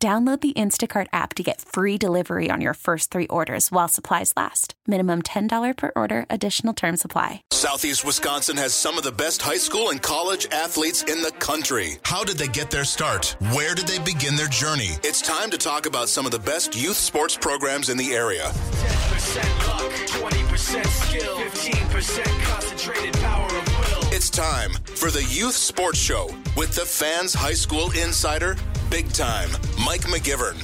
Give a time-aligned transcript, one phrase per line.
[0.00, 4.32] Download the Instacart app to get free delivery on your first three orders while supplies
[4.36, 4.74] last.
[4.86, 7.42] Minimum $10 per order, additional term supply.
[7.50, 11.96] Southeast Wisconsin has some of the best high school and college athletes in the country.
[12.04, 13.34] How did they get their start?
[13.52, 14.90] Where did they begin their journey?
[15.02, 18.52] It's time to talk about some of the best youth sports programs in the area.
[18.52, 19.92] 10% luck,
[20.30, 24.14] 20% skill, 15% concentrated power of will.
[24.14, 28.56] It's time for the Youth Sports Show with the fans high school insider,
[28.90, 29.50] big time,
[29.84, 30.62] Mike McGivern.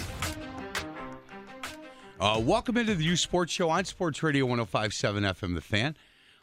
[2.20, 5.96] Uh, welcome into the Youth Sports Show on Sports Radio 1057 FM The Fan.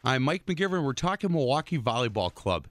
[0.04, 0.84] I'm Mike McGivern.
[0.84, 2.68] We're talking Milwaukee Volleyball Club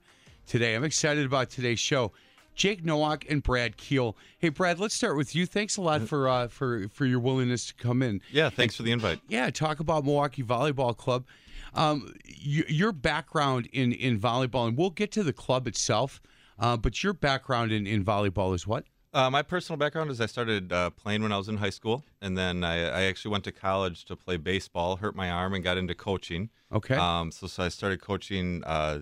[0.47, 0.75] today.
[0.75, 2.13] I'm excited about today's show.
[2.55, 4.17] Jake Nowak and Brad Keel.
[4.39, 5.47] Hey, Brad, let's start with you.
[5.47, 8.21] Thanks a lot for uh, for for your willingness to come in.
[8.31, 9.21] Yeah, thanks for the invite.
[9.29, 11.25] Yeah, talk about Milwaukee Volleyball Club.
[11.73, 16.21] Um, y- your background in in volleyball, and we'll get to the club itself.
[16.59, 18.85] Uh, but your background in, in volleyball is what?
[19.13, 22.05] Uh, my personal background is I started uh, playing when I was in high school,
[22.21, 25.65] and then I, I actually went to college to play baseball, hurt my arm, and
[25.65, 26.51] got into coaching.
[26.73, 26.95] Okay.
[26.95, 29.01] Um, so, so I started coaching uh,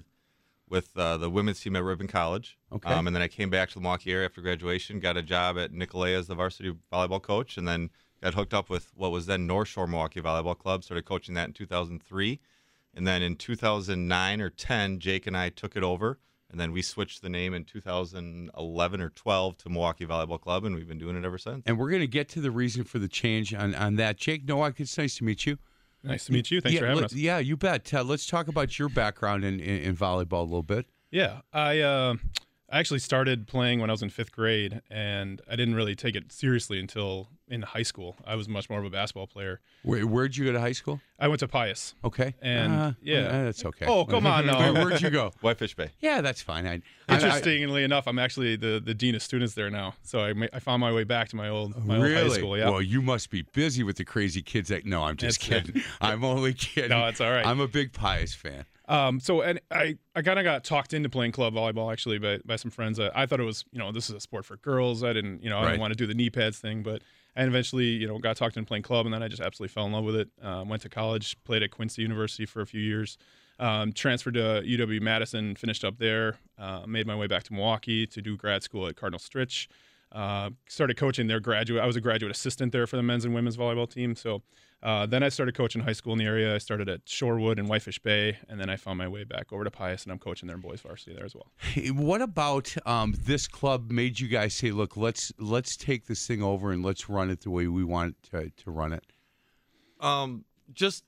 [0.70, 2.58] with uh, the women's team at Ripon College.
[2.72, 2.90] Okay.
[2.90, 5.58] Um, and then I came back to the Milwaukee area after graduation, got a job
[5.58, 7.90] at Nicolet as the varsity volleyball coach, and then
[8.22, 10.84] got hooked up with what was then North Shore Milwaukee Volleyball Club.
[10.84, 12.40] Started coaching that in 2003.
[12.94, 16.18] And then in 2009 or 10, Jake and I took it over.
[16.50, 20.74] And then we switched the name in 2011 or 12 to Milwaukee Volleyball Club, and
[20.74, 21.62] we've been doing it ever since.
[21.66, 24.16] And we're going to get to the reason for the change on, on that.
[24.16, 25.58] Jake Nowak, it's nice to meet you.
[26.02, 26.60] Nice to meet you.
[26.60, 27.14] Thanks yeah, for having let- us.
[27.14, 27.92] Yeah, you bet.
[27.92, 30.86] Uh, let's talk about your background in, in, in volleyball a little bit.
[31.10, 32.14] Yeah, I uh,
[32.70, 36.14] I actually started playing when I was in fifth grade, and I didn't really take
[36.14, 38.16] it seriously until in high school.
[38.26, 39.60] I was much more of a basketball player.
[39.84, 41.00] Where, where'd you go to high school?
[41.18, 41.94] I went to Pius.
[42.04, 42.34] Okay.
[42.42, 43.20] And, Uh, yeah.
[43.20, 43.86] uh, that's okay.
[43.86, 44.58] Oh, come on, no.
[44.74, 45.32] Where, would you go?
[45.40, 45.92] Whitefish Bay.
[46.00, 46.66] Yeah, that's fine.
[46.66, 49.94] I, I- I- Interestingly enough, I'm actually the, the dean of students there now.
[50.02, 52.58] So I, ma- I found my way back to my old my old high school.
[52.58, 52.68] Yeah.
[52.68, 54.68] Well, you must be busy with the crazy kids.
[54.68, 55.82] That no, I'm just That's- kidding.
[56.02, 56.90] I'm only kidding.
[56.90, 57.46] No, it's all right.
[57.46, 58.66] I'm a big Pius fan.
[58.88, 62.38] Um, so and I, I kind of got talked into playing club volleyball actually by,
[62.44, 62.99] by some friends.
[62.99, 65.04] I, I thought it was you know this is a sport for girls.
[65.04, 65.69] I didn't you know I Right.
[65.72, 67.03] didn't want to do the knee pads thing, but
[67.37, 69.84] I eventually you know got talked into playing club, and then I just absolutely fell
[69.87, 70.31] in love with it.
[70.43, 73.19] Um, went to college, played at Quincy University for a few years,
[73.60, 78.06] um, transferred to UW Madison, finished up there, uh, made my way back to Milwaukee
[78.06, 79.66] to do grad school at Cardinal Stritch.
[80.10, 81.82] Uh, started coaching their graduate.
[81.82, 84.16] I was a graduate assistant there for the men's and women's volleyball team.
[84.16, 84.42] So
[84.82, 86.54] uh, then I started coaching high school in the area.
[86.54, 89.64] I started at Shorewood and Whitefish Bay, and then I found my way back over
[89.64, 91.50] to Pius, and I'm coaching their boys varsity there as well.
[91.56, 96.26] Hey, What about um, this club made you guys say, "Look, let's let's take this
[96.26, 99.04] thing over and let's run it the way we want to, to run it"?
[100.00, 101.04] Um, just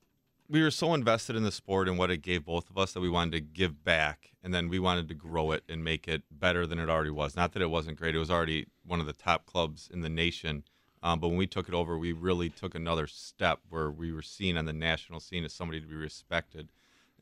[0.50, 3.00] we were so invested in the sport and what it gave both of us that
[3.00, 6.22] we wanted to give back, and then we wanted to grow it and make it
[6.30, 7.36] better than it already was.
[7.36, 10.08] Not that it wasn't great; it was already one of the top clubs in the
[10.08, 10.64] nation.
[11.02, 14.20] Um, but when we took it over, we really took another step where we were
[14.20, 16.72] seen on the national scene as somebody to be respected,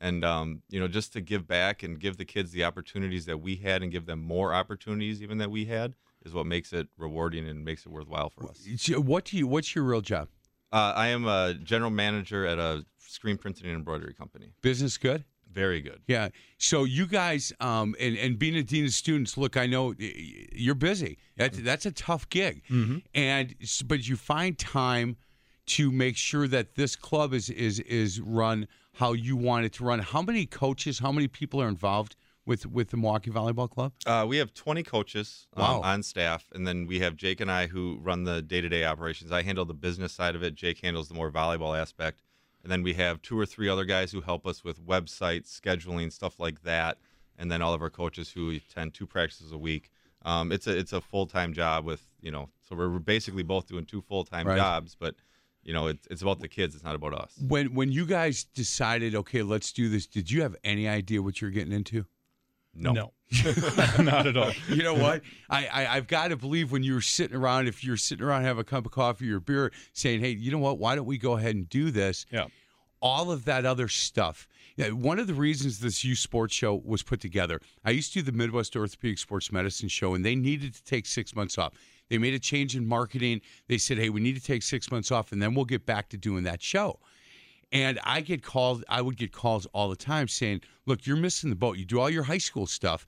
[0.01, 3.37] and um, you know, just to give back and give the kids the opportunities that
[3.37, 5.93] we had, and give them more opportunities even that we had,
[6.25, 8.67] is what makes it rewarding and makes it worthwhile for us.
[8.89, 9.47] What do you?
[9.47, 10.29] What's your real job?
[10.71, 14.53] Uh, I am a general manager at a screen printing and embroidery company.
[14.61, 15.25] Business good?
[15.51, 16.01] Very good.
[16.07, 16.29] Yeah.
[16.57, 20.75] So you guys, um, and and being a dean of students, look, I know you're
[20.75, 21.17] busy.
[21.37, 22.63] That's that's a tough gig,
[23.15, 23.55] and
[23.85, 25.17] but you find time
[25.67, 29.83] to make sure that this club is is is run how you want it to
[29.83, 29.99] run.
[29.99, 30.99] How many coaches?
[30.99, 32.15] How many people are involved
[32.45, 33.93] with with the Milwaukee Volleyball Club?
[34.05, 37.67] Uh, we have 20 coaches um, on staff, and then we have Jake and I
[37.67, 39.31] who run the day-to-day operations.
[39.31, 40.55] I handle the business side of it.
[40.55, 42.21] Jake handles the more volleyball aspect,
[42.63, 46.11] and then we have two or three other guys who help us with websites, scheduling,
[46.11, 46.97] stuff like that,
[47.37, 49.91] and then all of our coaches who attend two practices a week.
[50.23, 53.85] Um, it's a it's a full-time job with you know, so we're basically both doing
[53.85, 54.57] two full-time Right.
[54.57, 55.15] jobs, but
[55.63, 56.75] you know, it's it's about the kids.
[56.75, 57.33] It's not about us.
[57.47, 60.05] When when you guys decided, okay, let's do this.
[60.07, 62.05] Did you have any idea what you're getting into?
[62.73, 62.93] No.
[62.93, 63.13] No.
[63.99, 64.51] not at all.
[64.69, 65.21] you know what?
[65.49, 68.57] I, I I've got to believe when you're sitting around, if you're sitting around have
[68.57, 70.79] a cup of coffee or beer, saying, "Hey, you know what?
[70.79, 72.45] Why don't we go ahead and do this?" Yeah.
[73.01, 74.47] All of that other stuff.
[74.75, 78.19] Yeah, one of the reasons this youth sports show was put together, I used to
[78.19, 81.73] do the Midwest Orthopedic Sports Medicine show, and they needed to take six months off.
[82.09, 83.41] They made a change in marketing.
[83.67, 86.09] They said, "Hey, we need to take six months off, and then we'll get back
[86.09, 86.99] to doing that show."
[87.71, 88.83] And I get called.
[88.89, 91.77] I would get calls all the time saying, "Look, you're missing the boat.
[91.77, 93.05] You do all your high school stuff,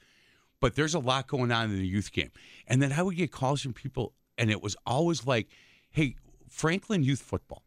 [0.59, 2.31] but there's a lot going on in the youth game."
[2.67, 5.47] And then I would get calls from people, and it was always like,
[5.89, 6.15] "Hey,
[6.47, 7.63] Franklin Youth Football."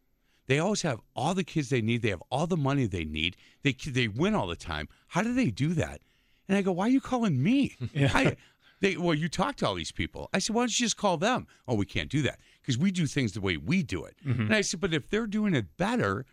[0.47, 2.01] They always have all the kids they need.
[2.01, 3.35] They have all the money they need.
[3.63, 4.87] They they win all the time.
[5.07, 6.01] How do they do that?
[6.47, 7.75] And I go, why are you calling me?
[7.95, 8.35] I,
[8.81, 10.29] they, well, you talk to all these people.
[10.33, 11.47] I said, why don't you just call them?
[11.67, 14.15] Oh, we can't do that because we do things the way we do it.
[14.25, 14.41] Mm-hmm.
[14.41, 16.25] And I said, but if they're doing it better,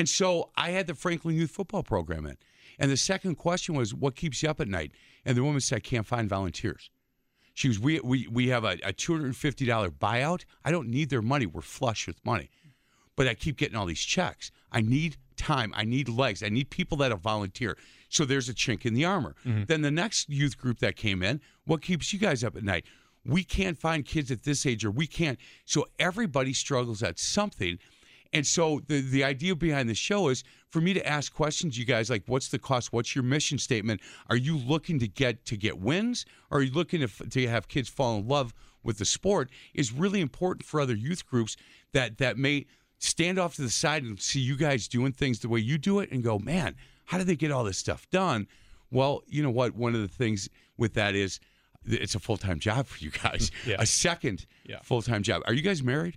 [0.00, 2.36] and so I had the Franklin Youth Football Program in.
[2.78, 4.92] And the second question was, what keeps you up at night?
[5.24, 6.90] And the woman said, I can't find volunteers.
[7.54, 10.44] She was, we, we, we have a, a $250 buyout.
[10.64, 11.46] I don't need their money.
[11.46, 12.50] We're flush with money
[13.20, 14.50] but I keep getting all these checks.
[14.72, 15.74] I need time.
[15.76, 16.42] I need legs.
[16.42, 17.76] I need people that'll volunteer.
[18.08, 19.36] So there's a chink in the armor.
[19.44, 19.64] Mm-hmm.
[19.66, 22.86] Then the next youth group that came in, what keeps you guys up at night?
[23.26, 25.38] We can't find kids at this age, or we can't.
[25.66, 27.78] So everybody struggles at something.
[28.32, 31.84] And so the the idea behind the show is for me to ask questions, you
[31.84, 32.92] guys, like what's the cost?
[32.92, 34.00] What's your mission statement?
[34.28, 36.24] Are you looking to get to get wins?
[36.50, 38.54] Or are you looking to, to have kids fall in love
[38.84, 39.50] with the sport?
[39.74, 41.56] Is really important for other youth groups
[41.92, 42.66] that that may
[42.98, 45.98] stand off to the side and see you guys doing things the way you do
[46.00, 46.76] it and go, man,
[47.06, 48.46] how did they get all this stuff done?
[48.92, 49.74] Well, you know what?
[49.74, 51.40] One of the things with that is
[51.86, 53.50] it's a full time job for you guys.
[53.66, 53.76] Yeah.
[53.80, 54.78] A second Yeah.
[54.82, 55.42] full time job.
[55.46, 56.16] Are you guys married?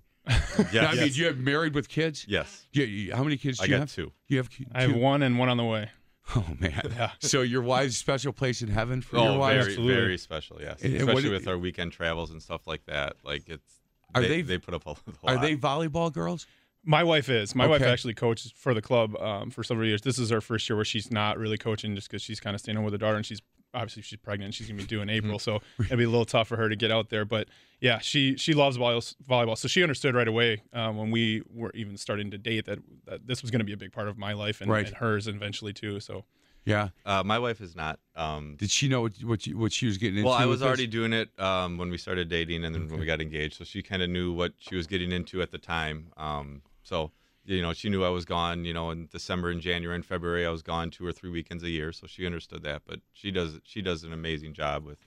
[0.72, 0.88] Yeah.
[0.88, 2.26] I mean, you have married with kids?
[2.28, 2.66] yes.
[2.72, 2.86] Yeah.
[2.86, 3.92] you- how many kids do I you got have?
[3.94, 4.12] two.
[4.28, 4.66] You have two.
[4.74, 5.90] I have one and one on the way.
[6.36, 7.12] Oh man.
[7.20, 9.52] So your wife's special place in heaven for Oh, your wife.
[9.56, 9.94] very, Absolutely.
[9.96, 10.58] very special.
[10.62, 13.18] Yes, And- and what especially do- with our weekend travels and stuff like that.
[13.24, 13.82] Like it's.
[14.16, 14.94] Are they, they- they put up a, a
[15.26, 15.42] Are lot.
[15.42, 16.48] they volleyball girls?
[16.86, 17.56] My wife is.
[17.56, 17.92] My wife Okay.
[17.92, 20.02] actually coaches for the club um, for several years.
[20.02, 22.60] This is her first year where she's not really coaching just because she's kind of
[22.62, 23.42] staying home with her daughter and she's
[23.74, 24.54] obviously she's pregnant.
[24.54, 26.76] She's gonna be due in April, so it'll be a little tough for her to
[26.76, 27.26] get out there.
[27.26, 27.48] But
[27.80, 29.58] yeah, she she loves volleyball, volleyball.
[29.58, 33.28] so she understood right away um, when we were even starting to date that, that
[33.28, 34.88] this was going to be a big part of my life and, Right.
[34.88, 36.00] and hers eventually too.
[36.00, 36.24] So
[36.66, 36.90] Yeah.
[37.06, 38.00] Uh, my wife is not.
[38.16, 40.28] Um, Did she know what what, you, what she was getting into?
[40.30, 40.68] well, I with was this?
[40.68, 43.56] already doing it um, when we started dating, and then when we got engaged.
[43.58, 46.08] So she kind of knew what she was getting into at the time.
[46.16, 47.12] Um, so
[47.46, 48.66] you know, she knew I was gone.
[48.66, 51.64] You know, in December and January and February, I was gone two or three weekends
[51.64, 51.92] a year.
[51.92, 52.84] So she understood that.
[52.86, 55.00] But she does she does an amazing job with,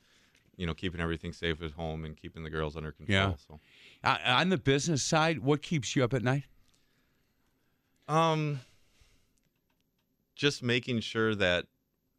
[0.56, 3.18] you know, keeping everything safe at home and keeping the girls under control.
[3.18, 3.34] Yeah.
[3.48, 3.60] So.
[4.04, 6.44] Uh, on the business side, what keeps you up at night?
[8.08, 8.60] Um,
[10.36, 11.66] just making sure that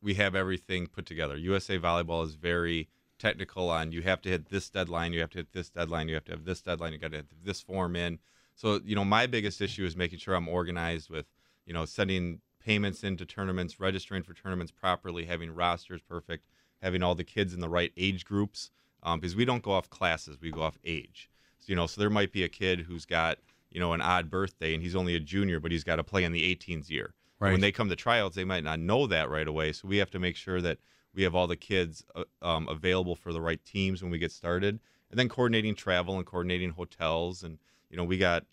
[0.01, 1.37] we have everything put together.
[1.37, 5.39] USA Volleyball is very technical on you have to hit this deadline, you have to
[5.39, 7.95] hit this deadline, you have to have this deadline, you got to have this form
[7.95, 8.19] in.
[8.57, 11.27] So, you know, my biggest issue is making sure I'm organized with,
[11.65, 16.47] you know, sending payments into tournaments, registering for tournaments properly, having rosters perfect,
[16.81, 18.71] having all the kids in the right age groups.
[19.03, 21.29] Um, because we don't go off classes, we go off age.
[21.59, 23.37] So, you know, so there might be a kid who's got,
[23.69, 26.23] you know, an odd birthday and he's only a junior, but he's got to play
[26.23, 27.13] in the 18s year.
[27.39, 27.51] Right.
[27.51, 29.71] When they come to tryouts, they might not know that right away.
[29.71, 30.79] So we have to make sure that
[31.13, 34.31] we have all the kids uh, um, available for the right teams when we get
[34.31, 34.79] started,
[35.11, 37.43] and then coordinating travel and coordinating hotels.
[37.43, 37.59] And
[37.89, 38.45] you know, we got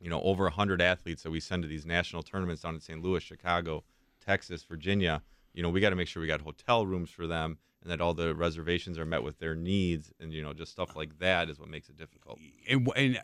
[0.00, 3.02] you know over hundred athletes that we send to these national tournaments down in St.
[3.02, 3.84] Louis, Chicago,
[4.24, 5.22] Texas, Virginia.
[5.52, 8.00] You know, we got to make sure we got hotel rooms for them, and that
[8.00, 11.48] all the reservations are met with their needs, and you know, just stuff like that
[11.48, 12.38] is what makes it difficult.
[12.68, 13.20] and and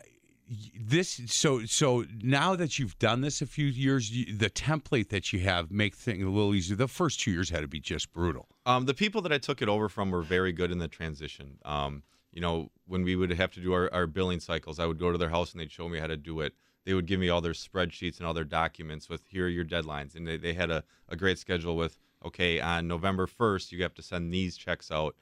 [0.79, 5.31] this so so now that you've done this a few years you, the template that
[5.31, 8.11] you have make things a little easier the first two years had to be just
[8.11, 10.89] brutal Um, the people that I took it over from were very good in the
[10.89, 11.57] transition.
[11.63, 14.99] Um, you know, when we would have to do our, our billing cycles, I would
[14.99, 16.53] go to their house and they'd show me how to do it.
[16.85, 19.65] They would give me all their spreadsheets and all their documents with here are your
[19.65, 20.15] deadlines.
[20.15, 23.93] And they, they had a, a great schedule with, okay, on November 1st, you have
[23.95, 25.15] to send these checks out.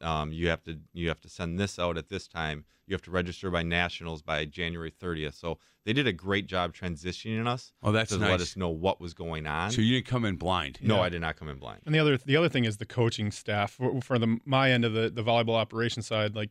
[0.00, 2.64] Um, you have to you have to send this out at this time.
[2.86, 5.34] You have to register by nationals by January 30th.
[5.34, 7.72] So they did a great job transitioning us.
[7.82, 8.30] Oh, that's to nice.
[8.30, 9.70] let us know what was going on.
[9.70, 11.82] so you didn't come in blind no, I did not come in blind.
[11.86, 14.84] And the other the other thing is the coaching staff for, for the my end
[14.84, 16.34] of the the volleyball operation side.
[16.34, 16.50] Like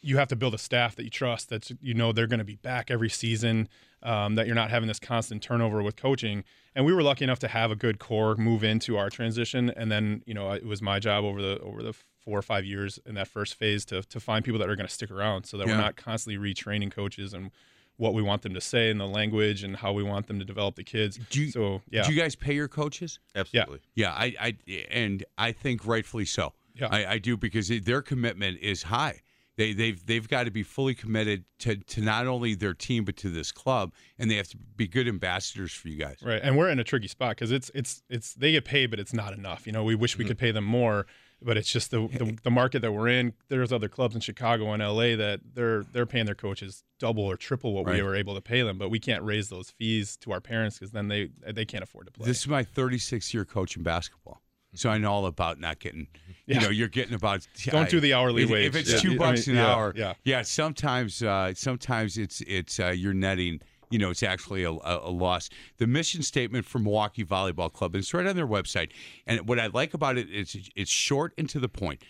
[0.00, 1.48] you have to build a staff that you trust.
[1.48, 3.68] That you know they're going to be back every season.
[4.02, 6.44] Um, that you're not having this constant turnover with coaching.
[6.74, 9.70] And we were lucky enough to have a good core move into our transition.
[9.70, 12.64] And then you know it was my job over the over the four or five
[12.66, 15.44] years in that first phase to to find people that are going to stick around,
[15.44, 15.76] so that Yeah.
[15.76, 17.50] we're not constantly retraining coaches and
[17.96, 20.44] what we want them to say in the language and how we want them to
[20.44, 21.18] develop the kids.
[21.30, 23.80] do you, so yeah, do you guys pay your coaches Absolutely.
[23.94, 24.56] yeah i i
[24.90, 26.88] and i think rightfully so Yeah.
[26.90, 29.20] I, I do because their commitment is high
[29.56, 33.16] they, they've they've got to be fully committed to, to not only their team but
[33.18, 36.16] to this club, and they have to be good ambassadors for you guys.
[36.22, 38.98] Right, and we're in a tricky spot because it's it's it's they get paid, but
[38.98, 39.66] it's not enough.
[39.66, 40.30] You know, we wish we mm-hmm.
[40.30, 41.06] could pay them more.
[41.44, 43.34] But it's just the, the the market that we're in.
[43.48, 47.36] There's other clubs in Chicago and LA that they're they're paying their coaches double or
[47.36, 50.32] triple what we were able to pay them, but we can't raise those fees to
[50.32, 52.26] our parents because then they they can't afford to play.
[52.26, 54.40] This is my 36 year coaching basketball.
[54.76, 56.08] So I know all about not getting,
[56.46, 56.60] you Yeah.
[56.62, 57.46] know, you're getting about.
[57.66, 58.66] Don't do the hourly if, wage.
[58.66, 58.98] If it's Yeah.
[58.98, 60.14] two I bucks mean, an yeah, hour, yeah.
[60.24, 60.42] yeah.
[60.42, 63.60] Sometimes, uh, sometimes it's it's uh, you're netting.
[63.94, 65.48] You know, it's actually a, a, loss.
[65.78, 68.90] The mission statement for Milwaukee Volleyball Club, and it's right on their website.
[69.24, 72.02] And what I like about it is it's short and to the point.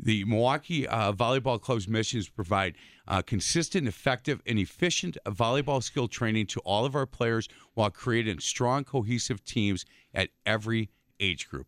[0.00, 2.76] The Milwaukee uh, Volleyball Club's mission is to provide
[3.06, 8.38] uh, consistent, effective, and efficient volleyball skill training to all of our players while creating
[8.38, 10.88] strong, cohesive teams at every
[11.20, 11.66] age group.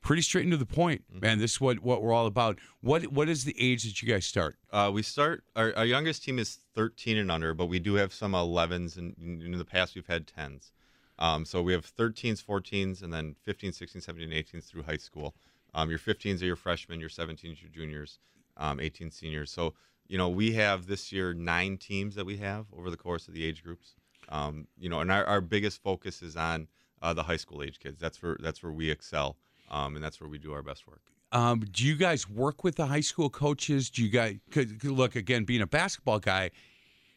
[0.00, 1.38] Pretty straight and to the point, man.
[1.38, 2.58] This is what, what we're all about.
[2.80, 4.56] What what is the age that you guys start?
[4.72, 8.12] Uh, we start our, our youngest team is 13 and under, but we do have
[8.12, 10.70] some 11s, and in, in the past we've had 10s.
[11.18, 15.34] Um, so we have 13s, 14s, and then 15, 16, 17, 18s through high school.
[15.74, 18.20] Um, your 15s are your freshmen, your 17s your juniors,
[18.56, 19.50] um, 18 seniors.
[19.50, 19.74] So
[20.06, 23.34] you know we have this year nine teams that we have over the course of
[23.34, 23.94] the age groups.
[24.28, 26.68] Um, you know, and our, our biggest focus is on
[27.02, 28.00] uh, the high school age kids.
[28.00, 29.36] That's where that's where we excel,
[29.70, 31.00] um, and that's where we do our best work.
[31.32, 33.90] Um, do you guys work with the high school coaches?
[33.90, 35.44] Do you guys 'cause- 'cause look again?
[35.44, 36.50] Being a basketball guy,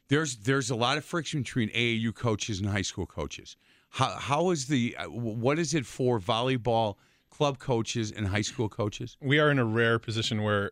[0.10, 3.56] there's there's a lot of friction between AAU coaches and high school coaches.
[3.92, 6.96] How how is the uh, what is it for volleyball
[7.30, 9.16] club coaches and high school coaches?
[9.22, 10.72] we are in a rare position where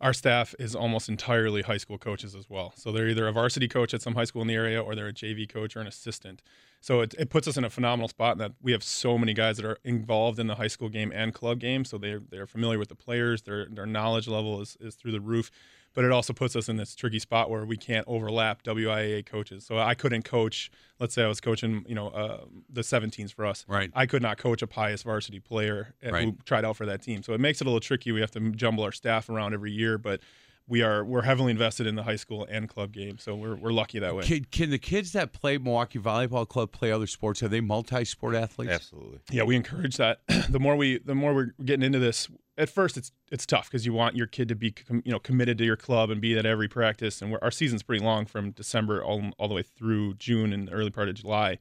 [0.00, 2.72] our staff is almost entirely high school coaches as well.
[2.76, 5.08] So they're either a varsity coach at some high school in the area or they're
[5.08, 6.42] a JV coach or an assistant.
[6.80, 9.34] So it, it puts us in a phenomenal spot in that we have so many
[9.34, 11.84] guys that are involved in the high school game and club game.
[11.84, 15.20] So they're, they're familiar with the players, their, their knowledge level is, is through the
[15.20, 15.50] roof.
[15.96, 19.64] But it also puts us in this tricky spot where we can't overlap WIAA coaches.
[19.64, 23.46] So I couldn't coach, let's say I was coaching, you know, uh, the 17s for
[23.46, 23.64] us.
[23.66, 23.90] Right.
[23.94, 26.24] I could not coach a Pius varsity player uh, Right.
[26.26, 27.22] who tried out for that team.
[27.22, 28.12] So it makes it a little tricky.
[28.12, 30.20] We have to jumble our staff around every year, but
[30.68, 33.18] we are we're heavily invested in the high school and club game.
[33.18, 34.24] So we're we're lucky that way.
[34.24, 37.42] Can, can the kids that play Milwaukee Volleyball Club play other sports?
[37.42, 38.72] Are they multi-sport athletes?
[38.72, 39.20] Absolutely.
[39.30, 40.20] Yeah, we encourage that.
[40.50, 43.86] the more we the more we're getting into this, at first it's it's tough because
[43.86, 46.36] you want your kid to be com, you know committed to your club and be
[46.36, 47.22] at every practice.
[47.22, 50.68] And we're, our season's pretty long from December all all the way through June and
[50.68, 51.58] the early part of July.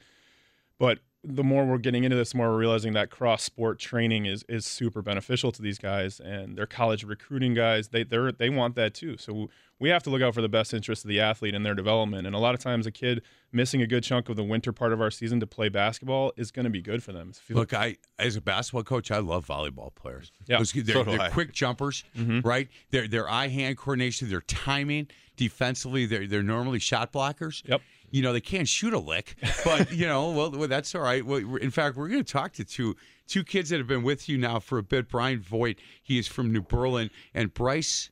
[0.79, 4.25] But the more we're getting into this, the more we're realizing that cross sport training
[4.25, 7.89] is is super beneficial to these guys and their college recruiting guys.
[7.89, 9.17] They they they want that too.
[9.17, 11.75] So we have to look out for the best interest of the athlete and their
[11.75, 12.25] development.
[12.25, 14.93] And a lot of times, a kid missing a good chunk of the winter part
[14.93, 17.33] of our season to play basketball is going to be good for them.
[17.49, 20.31] Look, I as a basketball coach, I love volleyball players.
[20.47, 22.47] Yeah, Those- they're, so they're quick jumpers, mm-hmm.
[22.47, 22.69] right?
[22.91, 27.67] Their their eye hand coordination, their timing, defensively, they're they're normally shot blockers.
[27.67, 27.81] Yep.
[28.11, 31.25] You know they can't shoot a lick, but you know, well, well that's all right.
[31.25, 32.95] Well, in fact, we're going to talk to two
[33.27, 35.09] two kids that have been with you now for a bit.
[35.09, 38.09] Brian Voigt, he is from New Berlin, and Bryce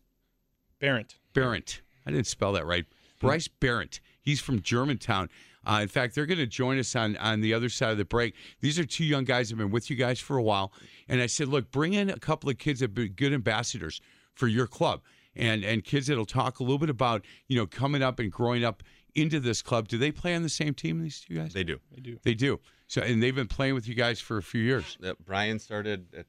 [0.80, 1.16] Barrett.
[1.34, 1.82] Barrett.
[2.06, 2.86] I didn't spell that right.
[3.20, 4.00] Bryce Barrett.
[4.22, 5.30] He's from Germantown.
[5.66, 8.06] Uh, in fact, they're going to join us on on the other side of the
[8.06, 8.36] break.
[8.60, 10.74] These are two young guys that have been with you guys for a while,
[11.08, 14.02] and I said, look, bring in a couple of kids that have been good ambassadors
[14.34, 15.02] for your club,
[15.36, 18.66] and and kids that'll talk a little bit about you know coming up and growing
[18.66, 18.84] up
[19.16, 19.88] into this club.
[19.88, 21.02] Do they play on the same team?
[21.02, 21.54] These two guys?
[21.54, 21.80] They do.
[21.94, 22.20] They do.
[22.24, 22.60] They do.
[22.88, 24.98] So, and they've been playing with you guys for a few years.
[25.02, 26.26] Yep, Brian started at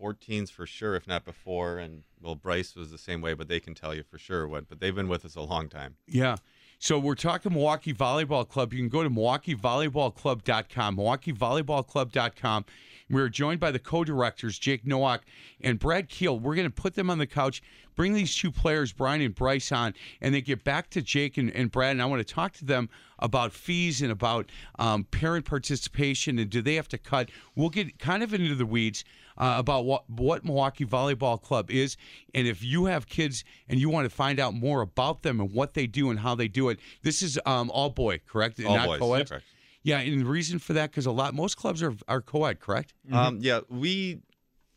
[0.00, 3.60] 14s for sure, if not before, and well, Bryce was the same way, but they
[3.60, 4.68] can tell you for sure what.
[4.68, 5.96] But they've been with us a long time.
[6.06, 6.36] Yeah.
[6.80, 8.72] So we're talking Milwaukee Volleyball Club.
[8.72, 12.64] You can go to MilwaukeeVolleyballClub.com, MilwaukeeVolleyballClub.com.
[13.10, 15.22] We're joined by the co-directors, Jake Nowak
[15.60, 16.38] and Brad Keel.
[16.38, 17.62] We're going to put them on the couch,
[17.96, 21.50] bring these two players, Brian and Bryce, on, and then get back to Jake and,
[21.50, 21.92] and Brad.
[21.92, 26.50] And I want to talk to them about fees and about um, parent participation and
[26.50, 27.30] do they have to cut.
[27.56, 29.04] We'll get kind of into the weeds
[29.38, 31.96] uh, about what what Milwaukee Volleyball Club is,
[32.34, 35.52] and if you have kids and you want to find out more about them and
[35.52, 38.60] what they do and how they do it, this is um, all boy, correct?
[38.64, 39.28] All Not boys, co-ed?
[39.28, 39.44] correct.
[39.82, 42.94] Yeah, and the reason for that because a lot most clubs are are co-ed, correct?
[43.12, 44.20] Um, yeah, we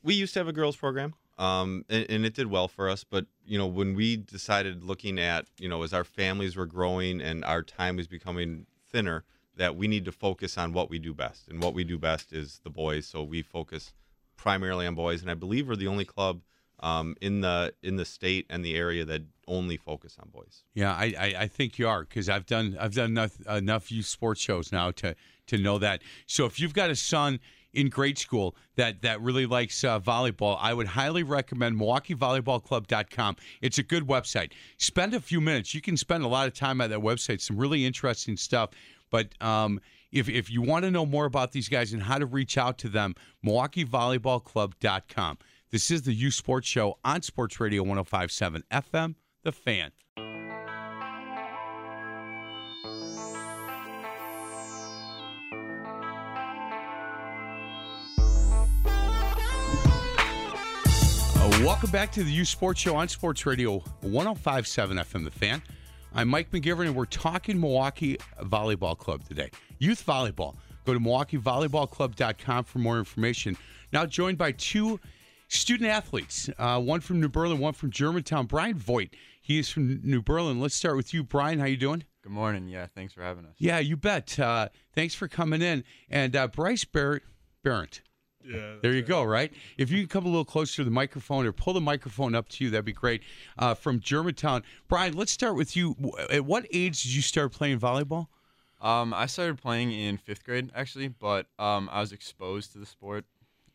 [0.03, 3.03] we used to have a girls program, um, and, and it did well for us.
[3.03, 7.19] But you know, when we decided looking at you know as our families were growing
[7.19, 9.23] and our time was becoming thinner,
[9.55, 12.31] that we need to focus on what we do best, and what we do best
[12.31, 13.07] is the boys.
[13.07, 13.93] So we focus
[14.41, 16.41] primarily on boys, and I believe we're the only club
[16.79, 20.63] um, in the in the state and the area that only focus on boys.
[20.73, 24.07] Yeah, I, I, I think you are because I've done I've done enough enough youth
[24.07, 25.15] sports shows now to
[25.47, 26.01] to know that.
[26.25, 27.39] So if you've got a son
[27.73, 33.35] in grade school that that really likes uh, volleyball, I would highly recommend MilwaukeeVolleyballClub.com.
[33.61, 34.53] It's a good website.
[34.77, 35.75] Spend a few minutes.
[35.75, 37.41] You can spend a lot of time at that website.
[37.41, 38.71] Some really interesting stuff.
[39.11, 39.81] But um,
[40.11, 42.77] if if you want to know more about these guys and how to reach out
[42.79, 43.15] to them,
[43.45, 45.37] MilwaukeeVolleyballClub.com.
[45.71, 49.91] This is the Youth Sports Show on Sports Radio 1057 FM, The Fan.
[61.33, 65.61] Uh, welcome back to the Youth Sports Show on Sports Radio 1057 FM The Fan.
[66.13, 69.49] I'm Mike McGivern, and we're talking Milwaukee Volleyball Club today.
[69.79, 70.55] Youth volleyball.
[70.85, 73.55] Go to MilwaukeeVolleyballClub.com for more information.
[73.93, 74.99] Now joined by two
[75.47, 78.45] student athletes, uh, one from New Berlin, one from Germantown.
[78.45, 79.15] Brian Voigt.
[79.41, 80.59] He is from New Berlin.
[80.59, 81.59] Let's start with you, Brian.
[81.59, 82.03] How you doing?
[82.23, 82.67] Good morning.
[82.67, 83.55] Yeah, thanks for having us.
[83.57, 84.37] Yeah, you bet.
[84.37, 85.85] Uh, thanks for coming in.
[86.09, 87.23] And uh, Bryce Barrett,
[87.63, 88.01] Barrett.
[88.45, 88.75] Yeah.
[88.81, 89.51] There you go, right?
[89.77, 92.49] If you can come a little closer to the microphone or pull the microphone up
[92.49, 93.21] to you, that'd be great.
[93.57, 94.63] Uh, from Germantown.
[94.87, 95.95] Brian, let's start with you.
[96.29, 98.27] At what age did you start playing volleyball?
[98.81, 102.85] Um, I started playing in fifth grade actually, but um, I was exposed to the
[102.85, 103.25] sport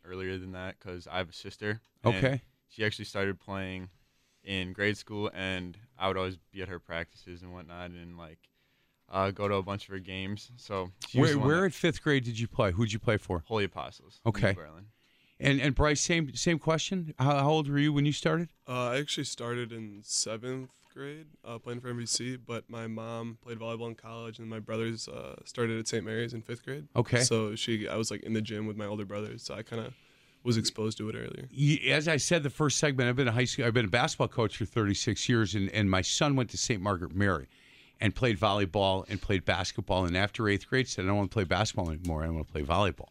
[0.05, 1.81] earlier than that because I have a sister.
[2.05, 2.43] Okay.
[2.69, 3.89] She actually started playing
[4.43, 8.39] in grade school, and I would always be at her practices and whatnot, and like
[9.11, 10.51] uh, go to a bunch of her games.
[10.57, 12.73] So Where, where that- at fifth grade did you play?
[12.73, 13.45] Who'd you play for?
[13.47, 14.21] Holy Apostles.
[14.25, 14.53] in New Okay.
[14.53, 14.87] Berlin.
[15.39, 17.13] And and Bryce, same same question.
[17.19, 18.49] How, how old were you when you started?
[18.67, 23.59] Uh, I actually started in seventh grade uh, playing for NBC, but my mom played
[23.59, 26.03] volleyball in college, and my brothers uh, started at St.
[26.03, 26.89] Mary's in fifth grade.
[26.97, 27.21] Okay.
[27.21, 29.85] So she, I was like in the gym with my older brothers, so I kind
[29.85, 29.93] of
[30.43, 31.51] was exposed to it earlier.
[31.93, 33.67] As I said the first segment, I've been a high school.
[33.67, 36.81] I've been a basketball coach for 36 years, and, and my son went to St.
[36.81, 37.47] Margaret Mary,
[38.01, 40.05] and played volleyball and played basketball.
[40.05, 42.25] And after eighth grade, said I don't want to play basketball anymore.
[42.25, 43.09] I want to play volleyball.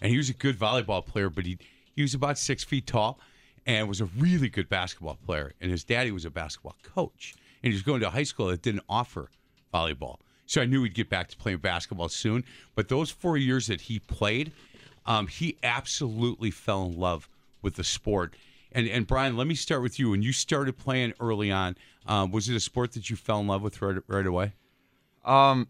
[0.00, 1.58] And he was a good volleyball player, but he
[1.94, 3.18] he was about six feet tall,
[3.66, 5.52] and was a really good basketball player.
[5.60, 8.46] And his daddy was a basketball coach, and he was going to a high school
[8.46, 9.30] that didn't offer
[9.72, 10.16] volleyball.
[10.46, 12.44] So I knew he'd get back to playing basketball soon.
[12.74, 14.52] But those four years that he played,
[15.06, 17.28] um, he absolutely fell in love
[17.62, 18.34] with the sport.
[18.74, 20.10] And and Brian, let me start with you.
[20.10, 21.76] When you started playing early on,
[22.06, 24.52] um, was it a sport that you fell in love with right, right away?
[25.24, 25.68] Um,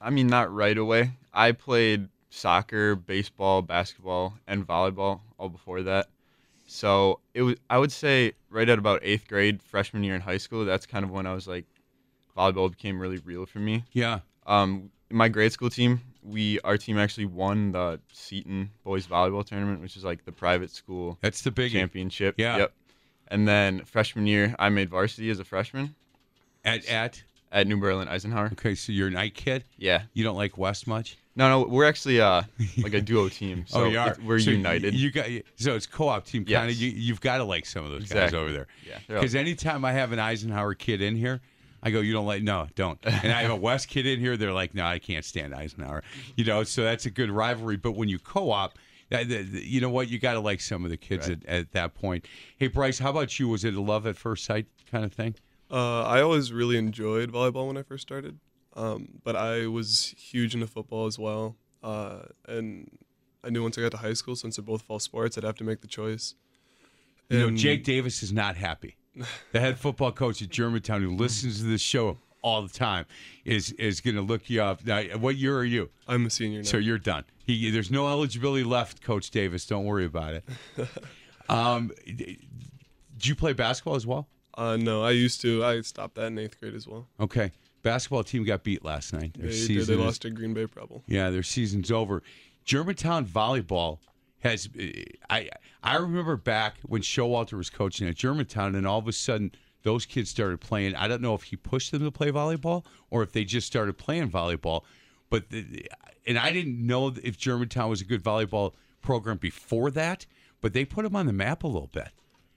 [0.00, 1.12] I mean, not right away.
[1.32, 6.08] I played soccer, baseball, basketball, and volleyball all before that.
[6.66, 7.56] So it was.
[7.68, 10.64] I would say right at about eighth grade, freshman year in high school.
[10.64, 11.66] That's kind of when I was like,
[12.36, 13.84] volleyball became really real for me.
[13.92, 14.20] Yeah.
[14.46, 19.80] Um, my grade school team, we our team actually won the Seton boys volleyball tournament,
[19.80, 22.34] which is like the private school That's the big championship.
[22.38, 22.58] Yeah.
[22.58, 22.72] Yep.
[23.28, 25.94] And then freshman year, I made varsity as a freshman
[26.64, 27.22] at at.
[27.52, 28.50] at New Berlin Eisenhower.
[28.52, 29.64] Okay, so you're a night kid.
[29.78, 30.02] Yeah.
[30.12, 31.16] You don't like West much.
[31.36, 32.42] No, no, we're actually uh
[32.82, 33.64] like a duo team.
[33.68, 34.16] So oh, you are.
[34.24, 34.94] we're So united.
[34.94, 36.44] You got so it's co-op team.
[36.44, 36.76] Kind of.
[36.76, 36.80] Yes.
[36.80, 38.66] You, you've got to like some of those guys over there.
[38.86, 41.40] Yeah, Because anytime I have an Eisenhower kid in here,
[41.82, 42.42] I go, you don't like?
[42.42, 42.98] No, don't.
[43.04, 44.36] And I have a West kid in here.
[44.36, 46.02] They're like, no, I can't stand Eisenhower.
[46.36, 47.76] You know, so that's a good rivalry.
[47.76, 48.78] But when you co-op.
[49.12, 50.08] You know what?
[50.08, 51.42] You got to like some of the kids Right.
[51.44, 52.26] at, at that point.
[52.58, 53.48] Hey, Bryce, how about you?
[53.48, 55.34] Was it a love at first sight kind of thing?
[55.68, 58.38] Uh, I always really enjoyed volleyball when I first started,
[58.76, 61.56] um, but I was huge into football as well.
[61.82, 62.88] Uh, and
[63.42, 65.56] I knew once I got to high school, since they're both fall sports, I'd have
[65.56, 66.36] to make the choice.
[67.30, 68.96] You know, Jake Davis is not happy.
[69.52, 73.06] The head football coach at Germantown, who listens to this show all the time,
[73.44, 74.84] is is going to look you up.
[74.84, 75.90] Now, what year are you?
[76.08, 76.64] I'm a senior now.
[76.64, 77.24] So you're done.
[77.44, 79.66] He, there's no eligibility left, Coach Davis.
[79.66, 80.44] Don't worry about it.
[81.48, 82.38] um, did
[83.26, 84.28] you play basketball as well?
[84.56, 85.64] uh, no, I used to.
[85.64, 87.06] I stopped that in eighth grade as well.
[87.18, 87.50] Okay.
[87.82, 89.32] Basketball team got beat last night.
[89.38, 91.02] Their They, season they is- lost to Green Bay Preble.
[91.06, 92.22] Yeah, their season's over.
[92.64, 93.98] Germantown volleyball
[94.40, 94.68] has.
[95.28, 95.50] I
[95.82, 100.06] I remember back when Showalter was coaching at Germantown, and all of a sudden those
[100.06, 100.94] kids started playing.
[100.94, 103.96] I don't know if he pushed them to play volleyball or if they just started
[103.96, 104.82] playing volleyball.
[105.30, 105.88] But the,
[106.26, 110.26] and I didn't know if Germantown was a good volleyball program before that.
[110.60, 112.08] But they put them on the map a little bit.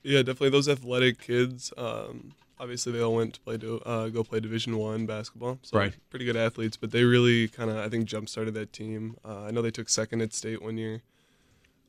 [0.04, 0.50] Yeah, definitely.
[0.50, 1.72] Those athletic kids.
[1.78, 5.60] Um, obviously, they all went to play to uh, go play Division One basketball.
[5.62, 5.94] So Right.
[6.10, 9.16] Pretty good athletes, but they really kind of I think jump started that team.
[9.24, 11.02] Uh, I know they took second at state one year.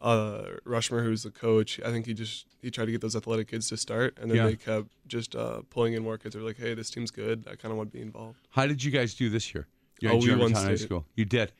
[0.01, 3.49] Uh, Rushmer, who's the coach, I think he just he tried to get those athletic
[3.49, 4.47] kids to start, and then Yeah.
[4.47, 6.35] they kept just uh, pulling in more kids.
[6.35, 7.47] They're like, hey, this team's good.
[7.51, 8.39] I kind of want to be involved.
[8.51, 9.67] How did you guys do this year?
[10.01, 10.85] You're Oh, we won Germantown High state.
[10.87, 11.07] School.
[11.15, 11.53] You did.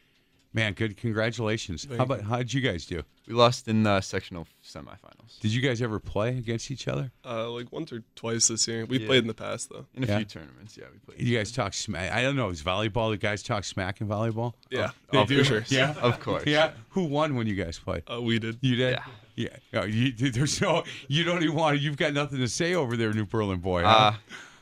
[0.55, 0.97] Man, good.
[0.97, 1.85] Congratulations.
[1.85, 3.03] Thank how about how did you guys do?
[3.27, 5.41] we lost in the sectional semifinals.
[5.41, 7.11] Did you guys ever play against each other?
[7.25, 8.85] Uh, like once or twice this year.
[8.85, 9.07] We Yeah.
[9.07, 9.87] played in the past though.
[9.95, 10.17] In a Yeah.
[10.19, 11.27] few tournaments, yeah, we played.
[11.27, 12.13] You guys talk smack.
[12.13, 12.51] I don't know.
[12.51, 14.53] Is volleyball the guys talk smack in volleyball?
[14.71, 15.43] Yeah, They of do?
[15.43, 15.65] sure.
[15.69, 16.45] Yeah, Of course.
[16.47, 16.73] yeah.
[16.91, 18.03] Who won when you guys played?
[18.11, 18.59] Uh, we did.
[18.61, 18.99] You did.
[19.37, 19.49] Yeah.
[19.73, 19.81] Yeah.
[19.81, 20.85] Oh, you, there's no.
[21.09, 21.81] You don't even want.
[21.81, 23.83] You've got nothing to say over there, New Berlin boy.
[23.83, 23.89] Huh?
[23.89, 24.15] Uh,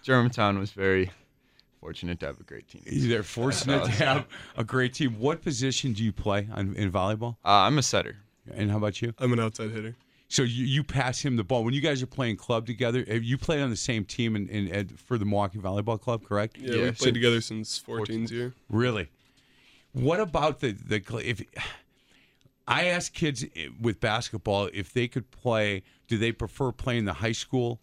[0.02, 1.10] Germantown was very
[1.82, 2.82] fortunate to have a great team.
[2.86, 5.18] They're fortunate to have a great team.
[5.18, 7.36] What position do you play on, in volleyball?
[7.44, 8.16] Uh, I'm a setter.
[8.54, 9.12] And how about you?
[9.18, 9.96] I'm an outside hitter.
[10.28, 13.04] So you, you pass him the ball when you guys are playing club together.
[13.08, 16.24] have You played on the same team in, in, in for the Milwaukee Volleyball Club,
[16.24, 16.56] correct?
[16.56, 18.54] Yeah, Yeah, we played so- together since 14's year.
[18.70, 19.08] Really?
[19.92, 21.42] What about the the if
[22.66, 23.44] I ask kids
[23.80, 27.80] with basketball if they could play, do they prefer playing the high school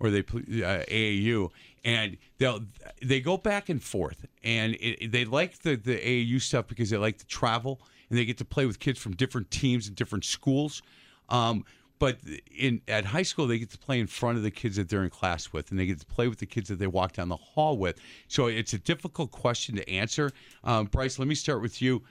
[0.00, 1.50] or they play uh, AAU?
[1.84, 2.64] And they'll
[3.02, 6.96] they go back and forth, and it, they like the the AAU stuff because they
[6.96, 10.24] like to travel and they get to play with kids from different teams and different
[10.24, 10.82] schools.
[11.28, 11.64] Um,
[11.98, 12.18] but
[12.56, 15.04] in at high school, they get to play in front of the kids that they're
[15.04, 17.28] in class with, and they get to play with the kids that they walk down
[17.28, 18.00] the hall with.
[18.28, 20.30] So it's a difficult question to answer.
[20.64, 22.02] Um, Bryce, let me start with you.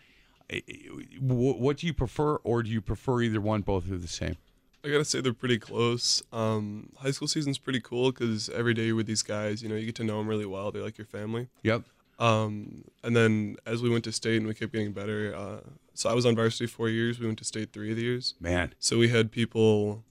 [1.20, 3.62] What do you prefer, or do you prefer either one?
[3.62, 4.36] Both are the same.
[4.84, 6.22] I gotta say they're pretty close.
[6.34, 9.64] Um, high school season's pretty cool because every day you're with these guys.
[9.64, 10.72] You know, you get to know them really well.
[10.72, 11.48] They're like your family.
[11.64, 11.84] Yep.
[12.20, 15.34] Um, and then as we went to state and we kept getting better.
[15.36, 15.60] Uh,
[15.94, 17.20] so I was on varsity four years.
[17.20, 18.36] We went to state three of the years.
[18.40, 20.04] Man, So we had people,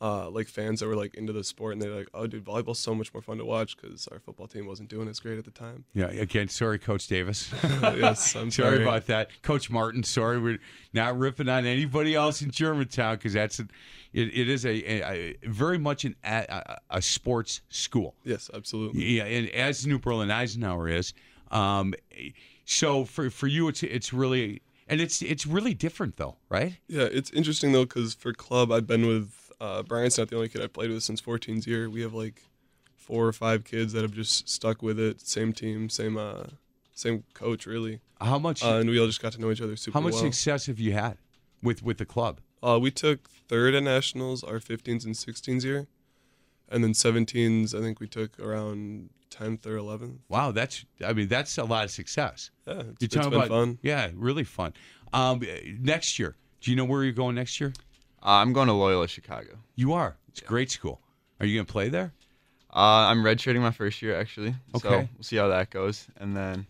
[0.00, 2.78] uh, like fans that were like into the sport, and they're like, "Oh, dude, volleyball's
[2.78, 5.44] so much more fun to watch because our football team wasn't doing as great at
[5.44, 6.06] the time." yeah.
[6.06, 7.52] Again, sorry, Coach Davis.
[7.62, 8.82] yes, I'm sorry sorry.
[8.82, 10.02] about that, Coach Martin.
[10.02, 10.58] Sorry, we're
[10.92, 13.66] not ripping on anybody else in Germantown because that's a,
[14.12, 18.14] it, it is a, a, a very much an a, a, sports school.
[18.24, 19.02] Yes, absolutely.
[19.04, 21.14] Yeah, and as New Berlin Eisenhower is,
[21.50, 21.94] um,
[22.66, 26.74] so for for you, it's it's really and it's it's really different though, right?
[26.88, 30.48] Yeah, it's interesting though because for club, I've been with uh, Brian's not the only
[30.48, 31.88] kid I've played with since 14's year.
[31.88, 32.42] We have like
[32.96, 35.20] four or five kids that have just stuck with it.
[35.20, 36.44] Same team, same uh,
[36.92, 39.76] same coach, really, How much uh, and we all just got to know each other
[39.76, 40.22] super how much well.
[40.22, 41.18] success have you had
[41.62, 42.40] with with the club?
[42.62, 45.86] Uh, we took third at nationals our 15s and 16s year,
[46.68, 47.74] and then 17s.
[47.74, 50.18] I think we took around 10th or 11th.
[50.28, 52.50] Wow, that's I mean that's a lot of success.
[52.66, 53.78] Yeah, it's, You're talking been about fun.
[53.82, 54.72] yeah, really fun.
[55.12, 55.40] Um,
[55.80, 57.72] next year, do you know where you're going next year?
[58.22, 59.58] Uh, I'm going to Loyola Chicago.
[59.74, 60.16] You are.
[60.28, 61.00] It's a great school.
[61.40, 62.12] Are you going to play there?
[62.74, 64.54] Uh, I'm redshirting my first year actually.
[64.76, 65.08] So Okay.
[65.14, 66.66] we'll see how that goes, and then,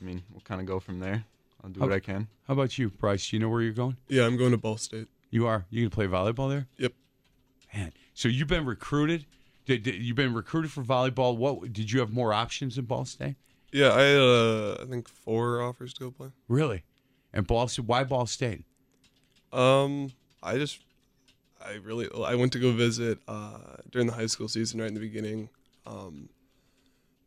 [0.00, 1.24] I mean, we'll kind of go from there.
[1.62, 1.94] I'll do what Oh.
[1.94, 2.28] I can.
[2.46, 3.28] How about you, Bryce?
[3.30, 3.96] Do you know where you're going?
[4.08, 5.08] Yeah, I'm going to Ball State.
[5.30, 5.66] You are.
[5.70, 6.66] You going to play volleyball there?
[6.78, 6.92] Yep.
[7.74, 9.26] Man, so you've been recruited.
[9.64, 11.36] Did, did- you've been recruited for volleyball.
[11.36, 13.36] What did you have more options in Ball State?
[13.72, 16.28] Yeah, I had uh, I think four offers to go play.
[16.48, 16.82] Really?
[17.32, 17.86] And Ball State?
[17.86, 18.64] Why Ball State?
[19.52, 20.80] Um, I just,
[21.64, 24.94] I really, I went to go visit uh, during the high school season right in
[24.94, 25.48] the beginning,
[25.86, 26.28] um,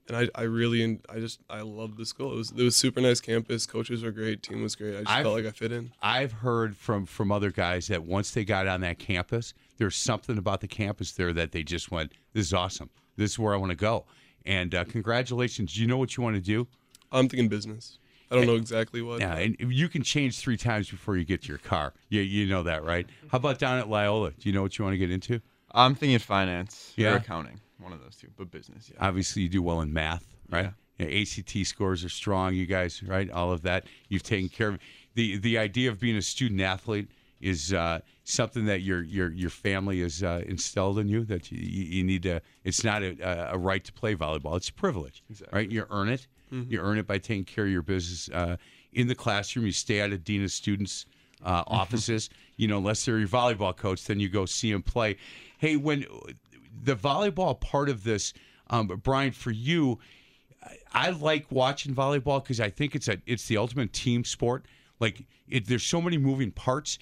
[0.08, 2.34] and I, I really, I just, I loved the school.
[2.34, 3.65] It was, it was super nice campus.
[3.65, 4.43] Coaches were great.
[4.43, 4.95] Team was great.
[4.95, 5.91] I just I've- felt like I fit in.
[6.01, 10.38] I've heard from from other guys that once they got on that campus, there's something
[10.38, 12.89] about the campus there that they just went, "This is awesome.
[13.17, 14.06] This is where I want to go."
[14.45, 15.73] And uh, congratulations.
[15.73, 16.67] Do you know what you want to do?
[17.12, 17.97] I'm thinking business.
[18.31, 19.19] I don't know exactly what.
[19.21, 21.93] Yeah, and you can change three times before you get to your car.
[22.09, 23.07] You you know that, right?
[23.31, 24.31] How about down at Loyola?
[24.31, 25.41] Do you know what you want to get into?
[25.71, 27.13] I'm thinking finance Yeah.
[27.13, 28.89] or accounting, one of those two, but business.
[28.93, 29.05] Yeah.
[29.05, 30.71] Obviously, you do well in math, right?
[30.99, 31.07] Yeah.
[31.07, 32.55] ACT scores are strong.
[32.55, 33.29] You guys, right?
[33.29, 34.79] All of that you've taken care of.
[35.15, 37.09] the The idea of being a student athlete
[37.41, 41.25] is uh, something that your your your family has uh, instilled in you.
[41.25, 42.41] That you, you need to.
[42.63, 44.55] It's not a, a right to play volleyball.
[44.55, 45.57] It's a privilege, exactly.
[45.59, 45.69] right?
[45.69, 46.27] You earn it.
[46.69, 48.57] You earn it by taking care of your business uh,
[48.93, 49.65] in the classroom.
[49.65, 51.05] You stay out of dean of students'
[51.43, 52.29] uh, offices.
[52.57, 55.17] You know, unless they're your volleyball coach, then you go see them play.
[55.57, 56.05] Hey, when
[56.83, 58.33] the volleyball part of this,
[58.69, 59.99] um, Brian, for you,
[60.93, 64.65] I like watching volleyball because I think it's a it's the ultimate team sport.
[64.99, 66.97] Like it, there's so many moving parts,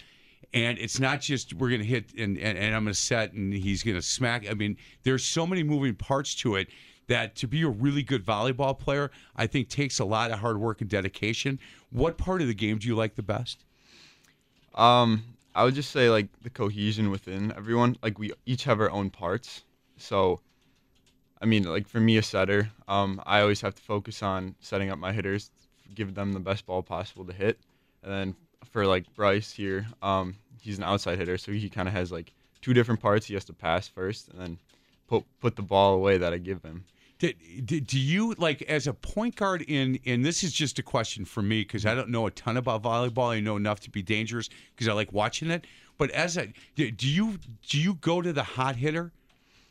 [0.54, 3.84] and it's not just we're gonna hit and, and, and I'm gonna set and he's
[3.84, 4.50] gonna smack.
[4.50, 6.70] I mean, there's so many moving parts to it
[7.08, 10.60] that to be a really good volleyball player, I think takes a lot of hard
[10.60, 11.60] work and dedication.
[11.92, 13.64] What part of the game do you like the best?
[14.76, 15.24] Um,
[15.56, 17.98] I would just say like the cohesion within everyone.
[18.02, 19.64] Like we each have our own parts.
[19.98, 20.40] So,
[21.42, 24.90] I mean, like for me, a setter, um, I always have to focus on setting
[24.90, 25.52] up my hitters,
[25.94, 27.60] give them the best ball possible to hit.
[28.02, 28.36] And then
[28.72, 32.34] for like Bryce here, um, he's an outside hitter, so he kind of has like
[32.62, 33.28] two different parts.
[33.28, 34.58] He has to pass first, and then
[35.08, 36.86] put put the ball away that I give him.
[37.20, 40.84] Did, did, do you like as a point guard in and this is just a
[40.84, 43.30] question for me because I don't know a ton about volleyball.
[43.30, 45.66] I know enough to be dangerous because I like watching it.
[45.98, 47.40] But as a do do you
[47.70, 49.12] do you go to the hot hitter?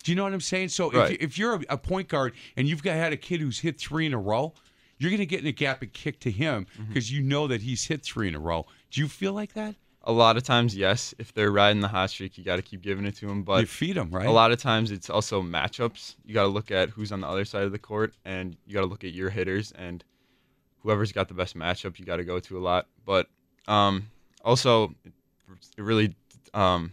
[0.02, 0.68] Do you know what I'm saying?
[0.68, 1.10] So if, Right.
[1.12, 3.78] you, if you're a, a point guard and you've got had a kid who's hit
[3.78, 4.52] three in a row,
[4.98, 6.88] you're going to get in a gap and kick to him mm-hmm.
[6.88, 8.66] because you know that he's hit three in a row.
[8.90, 9.74] Do you feel like that?
[10.04, 12.82] A lot of times, yes, if they're riding the hot streak, you got to keep
[12.82, 13.42] giving it to them.
[13.44, 14.26] But you feed them, right?
[14.26, 16.16] A lot of times it's also matchups.
[16.24, 18.74] You got to look at who's on the other side of the court, and you
[18.74, 20.02] got to look at your hitters and
[20.80, 21.98] whoever's got the best matchup.
[22.00, 23.28] You got to go to a lot, but
[23.68, 24.08] um,
[24.44, 25.12] also it
[25.82, 26.14] really
[26.54, 26.92] um,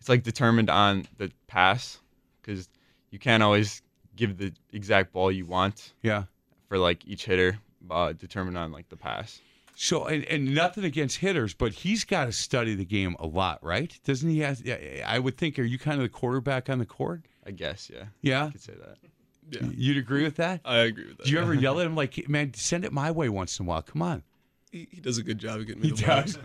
[0.00, 2.00] it's like determined on the pass
[2.42, 2.68] because
[3.10, 3.80] you can't always
[4.16, 6.24] give the exact ball you want Yeah.
[6.68, 7.58] for like each hitter,
[7.90, 9.40] uh, determined on like the pass.
[9.74, 13.62] So and, and nothing against hitters, but he's got to study the game a lot,
[13.62, 13.98] right?
[14.04, 14.40] Doesn't he?
[14.40, 14.62] Have,
[15.04, 15.58] I would think.
[15.58, 17.22] Are you kind of the quarterback on the court?
[17.46, 18.04] I guess, yeah.
[18.22, 18.46] Yeah.
[18.46, 18.96] I could say that.
[19.50, 20.60] Yeah, You'd agree with that?
[20.64, 21.26] I agree with that.
[21.26, 23.68] Do you ever yell at him like, "Man, send it my way once in a
[23.68, 23.82] while"?
[23.82, 24.22] Come on.
[24.74, 26.36] He, he does a good job of getting me He the does.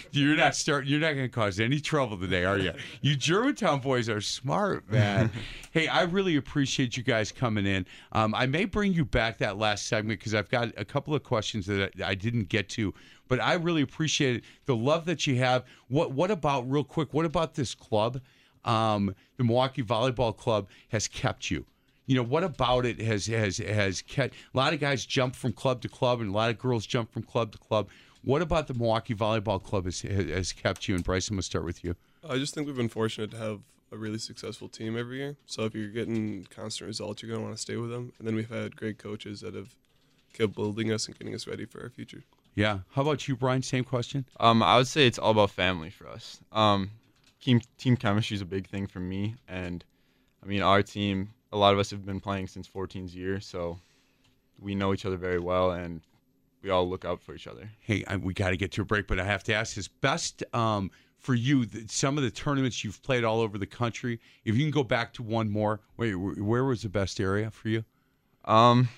[0.12, 0.86] You're not start.
[0.86, 2.72] You're not going to cause any trouble today, are you?
[3.00, 5.32] You Germantown boys are smart, man.
[5.72, 7.84] hey, I really appreciate you guys coming in.
[8.12, 11.24] Um, I may bring you back that last segment because I've got a couple of
[11.24, 12.94] questions that I, I didn't get to,
[13.26, 14.44] but I really appreciate it.
[14.66, 15.64] the love that you have.
[15.88, 17.12] What What about real quick?
[17.12, 18.20] What about this club?
[18.64, 21.66] Um, the Milwaukee Volleyball Club has kept you.
[22.06, 25.52] You know what about it has has has kept a lot of guys jump from
[25.52, 27.88] club to club and a lot of girls jump from club to club.
[28.22, 30.94] What about the Milwaukee Volleyball Club has has kept you?
[30.94, 31.96] And bryson we'll start with you.
[32.28, 33.60] I just think we've been fortunate to have
[33.92, 35.36] a really successful team every year.
[35.46, 38.12] So if you're getting constant results, you're going to want to stay with them.
[38.18, 39.74] And then we've had great coaches that have
[40.32, 42.24] kept building us and getting us ready for our future.
[42.54, 42.80] Yeah.
[42.92, 43.62] How about you, Brian?
[43.62, 44.26] Same question.
[44.40, 46.40] Um, I would say it's all about family for us.
[46.52, 46.90] Um,
[47.40, 49.84] team team chemistry is a big thing for me, and
[50.42, 51.30] I mean our team.
[51.54, 53.78] A lot of us have been playing since 14's year, so
[54.60, 56.00] we know each other very well, and
[56.62, 57.70] we all look out for each other.
[57.80, 59.86] Hey, I, we got to get to a break, but I have to ask: Is
[59.86, 64.20] best um, for you th- some of the tournaments you've played all over the country?
[64.44, 67.68] If you can go back to one more, wait, where was the best area for
[67.68, 67.84] you?
[68.44, 68.88] Um,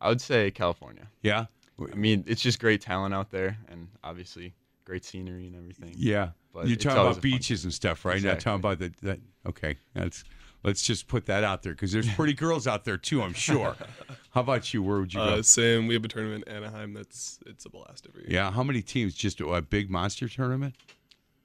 [0.00, 1.06] I would say California.
[1.22, 1.46] Yeah.
[1.80, 4.54] I mean, it's just great talent out there, and obviously
[4.84, 5.94] great scenery and everything.
[5.96, 8.22] Yeah, But you're talking about beaches and stuff, right?
[8.22, 9.18] Not talking about the, that.
[9.46, 10.24] Okay, that's.
[10.64, 13.22] Let's just put that out there because there's pretty girls out there too.
[13.22, 13.76] I'm sure.
[14.30, 14.82] How about you?
[14.82, 15.24] Where would you go?
[15.26, 15.86] Uh, same.
[15.86, 18.30] We have a tournament in Anaheim that's it's a blast every year.
[18.32, 18.50] yeah.
[18.50, 19.14] How many teams?
[19.14, 20.74] Just a big monster tournament?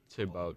[0.08, 0.56] I'd say about.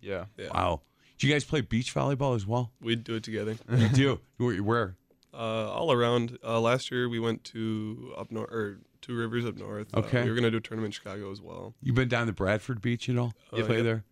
[0.00, 0.26] Yeah.
[0.38, 0.48] Yeah.
[0.54, 0.80] Wow.
[1.18, 2.72] Do you guys play beach volleyball as well?
[2.80, 3.56] We do it together.
[3.76, 4.20] You do.
[4.38, 4.56] Where?
[4.62, 4.96] where?
[5.34, 5.36] uh,
[5.70, 6.38] all around.
[6.42, 9.88] Uh, last year we went to up north or Two Rivers up north.
[9.94, 10.22] Uh, Okay.
[10.24, 11.74] we were gonna do a tournament in Chicago as well.
[11.82, 13.32] You've been down to Bradford Beach at all?
[13.52, 13.84] You Uh, play yep.
[13.84, 14.04] there?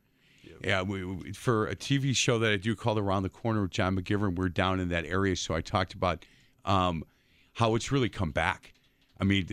[0.64, 3.71] Yeah, we, we, for a TV show that I do called Around the Corner with
[3.71, 5.37] John McGivern, we're down in that area.
[5.37, 6.25] So I talked about
[6.64, 7.05] um,
[7.55, 8.73] how it's really come back.
[9.21, 9.47] I mean,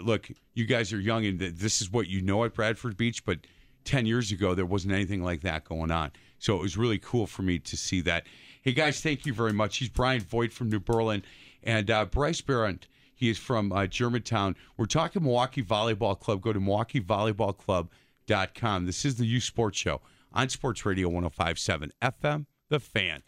[0.00, 3.24] look, you guys are young, and th- this is what you know at Bradford Beach,
[3.24, 3.38] but
[3.84, 6.12] 10 years ago, there wasn't anything like that going on.
[6.38, 8.26] So it was really cool for me to see that.
[8.62, 9.78] Hey, guys, thank you very much.
[9.78, 11.22] He's Brian Voigt from New Berlin,
[11.62, 12.86] and uh, Bryce Barrett.
[13.14, 14.56] He is from uh, Germantown.
[14.78, 16.40] We're talking Milwaukee Volleyball Club.
[16.40, 18.86] Go to MilwaukeeVolleyballClub.com.
[18.86, 20.00] This is the Youth Sports Show
[20.32, 23.22] on Sports Radio 1057 FM, The Fan.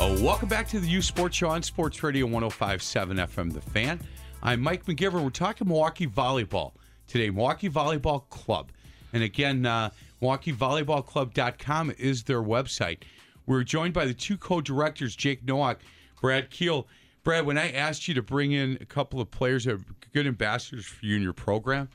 [0.00, 4.00] Oh, welcome back to the Youth Sports Show on Sports Radio 1057 FM The Fan.
[4.42, 5.24] I'm Mike McGivern.
[5.24, 6.72] We're talking Milwaukee Volleyball
[7.08, 8.70] today, Milwaukee Volleyball Club.
[9.12, 9.90] And again, uh,
[10.22, 12.98] MilwaukeeVolleyballClub.com is their website.
[13.48, 15.80] We're joined by the two co directors, Jake Nowak,
[16.20, 16.86] Brad Keel.
[17.24, 19.80] Brad, when I asked you to bring in a couple of players that are
[20.12, 21.88] good ambassadors for you in your program,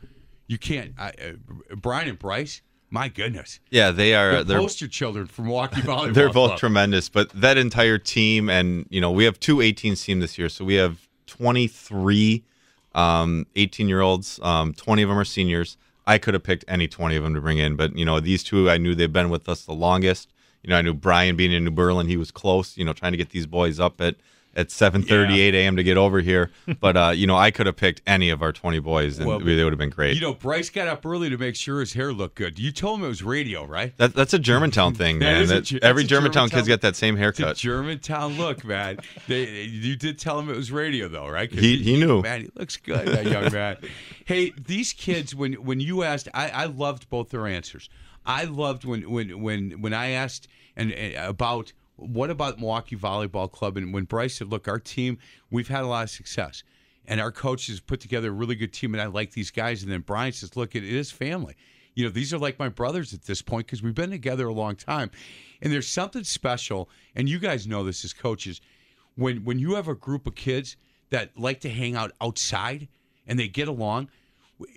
[0.47, 0.93] you can't.
[0.97, 3.59] I, uh, Brian and Bryce, my goodness.
[3.69, 4.31] Yeah, they are.
[4.31, 6.59] They're They're poster children from Milwaukee Volleyball they're both Club.
[6.59, 10.49] tremendous, but that entire team, and you know, we have two 18 team this year,
[10.49, 12.43] so we have 23
[12.95, 14.39] um, 18 year olds.
[14.41, 15.77] Um, 20 of them are seniors.
[16.07, 18.43] I could have picked any 20 of them to bring in, but you know, these
[18.43, 20.32] two, I knew they've been with us the longest.
[20.63, 22.77] You know, I knew Brian being in New Berlin, he was close.
[22.77, 24.15] You know, trying to get these boys up at
[24.55, 25.75] at 7:38 a.m.
[25.77, 26.51] to get over here.
[26.79, 29.39] But uh, you know, I could have picked any of our 20 boys, and Well,
[29.39, 30.13] they would have been great.
[30.15, 32.59] You know, Bryce got up early to make sure his hair looked good.
[32.59, 33.97] You told him it was radio, right?
[33.97, 35.43] that, that's a Germantown thing, man.
[35.43, 37.57] a That- Ge- every Germantown, Germantown- kid's got that same It's a haircut.
[37.57, 38.99] Germantown look, man.
[39.27, 41.49] They, you did tell him it was radio, though, right?
[41.49, 42.21] 'Cause He- he knew.
[42.21, 43.77] Man, he looks good, that young man.
[44.25, 47.89] hey, these kids, when when you asked, I, I loved both their answers.
[48.25, 53.51] I loved when when when when I asked and, and about what about Milwaukee Volleyball
[53.51, 55.17] Club, and when Bryce said, "Look, our team,
[55.49, 56.63] we've had a lot of success."
[57.05, 59.83] And our coaches put together a really good team, and I like these guys.
[59.83, 61.55] And then Brian says, "Look, it is family.
[61.95, 64.53] You know, these are like my brothers at this point because we've been together a
[64.53, 65.11] long time.
[65.61, 68.61] And there's something special, and you guys know this as coaches,
[69.15, 70.77] when when you have a group of kids
[71.09, 72.87] that like to hang out outside
[73.27, 74.09] and they get along.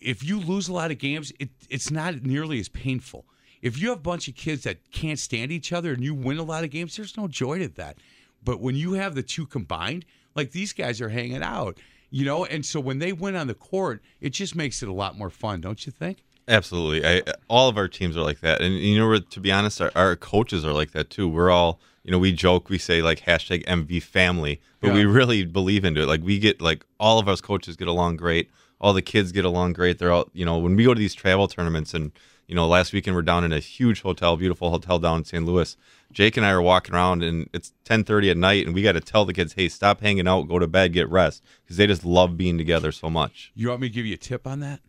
[0.03, 3.25] If you lose a lot of games, it, it's not nearly as painful.
[3.67, 6.39] If you have a bunch of kids that can't stand each other and you win
[6.39, 7.99] a lot of games, there's no joy to that.
[8.45, 10.05] But when you have the two combined,
[10.37, 11.79] like these guys are hanging out,
[12.11, 14.93] you know, and so when they win on the court, it just makes it a
[14.93, 16.23] lot more fun, don't you think?
[16.47, 17.05] Absolutely.
[17.05, 18.61] I, all of our teams are like that.
[18.61, 21.29] And, you know, to be honest, our, our coaches are like that too.
[21.29, 24.95] We're all, you know, we joke, we say like hashtag MV family, but Yeah.
[24.95, 26.07] we really believe into it.
[26.07, 28.49] Like we get like all of us coaches get along great.
[28.81, 29.99] All the kids get along great.
[29.99, 32.13] They're all, you know, when we go to these travel tournaments and,
[32.47, 35.45] you know, last weekend we're down in a huge hotel, beautiful hotel down in St.
[35.45, 35.77] Louis.
[36.13, 39.01] Jake and I are walking around and it's 10:30 at night and we got to
[39.01, 42.05] tell the kids, "Hey, stop hanging out, go to bed, get rest," because they just
[42.05, 43.51] love being together so much.
[43.55, 44.81] You want me to give you a tip on that?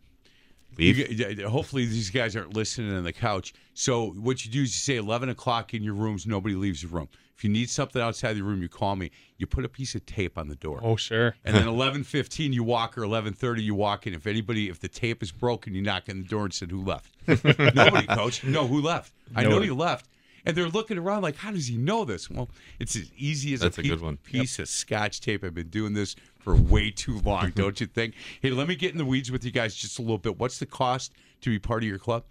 [0.78, 1.10] Leave.
[1.10, 3.52] You hopefully these guys aren't listening on the couch.
[3.74, 6.88] So what you do is you say 11 o'clock in your rooms, nobody leaves the
[6.88, 7.08] room.
[7.38, 9.12] If you need something outside the room, you call me.
[9.36, 10.80] You put a piece of tape on the door.
[10.82, 11.36] Oh, sure.
[11.44, 14.14] And then 11:15 you walk or 11:30 you walk in.
[14.14, 16.82] If anybody, if the tape is broken, you knock on the door and said, "Who
[16.82, 18.42] left?" Nobody, coach.
[18.42, 19.12] No, who left?
[19.36, 19.66] I know Nobody.
[19.68, 20.08] you left.
[20.44, 23.60] And they're looking around like, "How does he know this?" Well, it's as easy as
[23.60, 24.16] That's a, a pe- good one.
[24.16, 25.44] piece of Scotch tape.
[25.44, 28.14] I've been doing this for way too long, don't you think?
[28.42, 30.38] Hey, let me get in the weeds with you guys just a little bit.
[30.40, 32.24] What's the cost to be part of your club?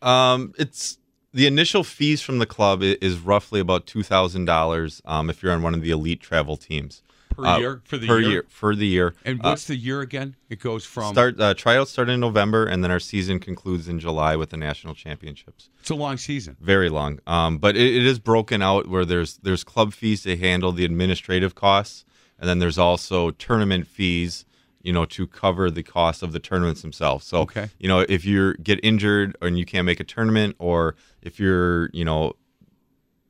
[0.00, 0.98] Um, it's
[1.32, 5.02] the initial fees from the club is roughly about two thousand dollars.
[5.04, 8.06] Um, if you're on one of the elite travel teams Per Uh, year for the
[8.06, 8.30] per year?
[8.30, 9.14] year for the year.
[9.24, 10.34] And Uh, what's the year again?
[10.48, 14.00] It goes from start uh, tryouts start in November, and then our season concludes in
[14.00, 15.68] July with the national championships.
[15.80, 16.56] It's a long season.
[16.60, 20.36] Very long, um, but it, it is broken out where there's there's club fees to
[20.36, 22.04] handle the administrative costs,
[22.40, 24.44] and then there's also tournament fees,
[24.88, 27.26] you know, to cover the cost of the tournaments themselves.
[27.26, 27.66] So, Okay.
[27.78, 31.90] you know, if you get injured and you can't make a tournament, or if you're,
[31.92, 32.32] you know,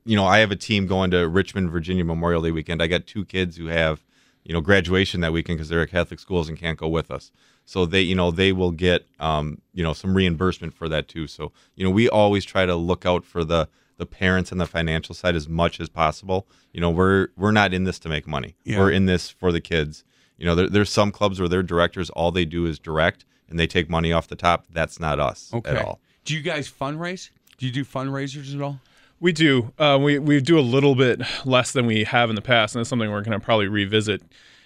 [0.05, 2.81] you know, I have a team going to Richmond, Virginia Memorial Day weekend.
[2.81, 4.05] I got two kids who have,
[4.45, 7.31] you know, graduation that weekend because they're at Catholic schools and can't go with us.
[7.65, 11.27] So they, you know, they will get, um, you know, some reimbursement for that too.
[11.27, 13.67] So you know, we always try to look out for the
[13.97, 16.47] the parents and the financial side as much as possible.
[16.71, 18.55] You know, we're we're not in this to make money.
[18.63, 18.79] Yeah.
[18.79, 20.05] We're in this for the kids.
[20.39, 23.59] You know, there, there's some clubs where their directors all they do is direct and
[23.59, 24.65] they take money off the top.
[24.71, 25.69] That's not us Okay.
[25.71, 25.99] at all.
[26.25, 27.29] Do you guys fundraise?
[27.57, 28.79] Do you do fundraisers at all?
[29.19, 29.73] We do.
[29.77, 32.79] Uh, we we do a little bit less than we have in the past, and
[32.79, 34.21] that's something we're going to probably revisit.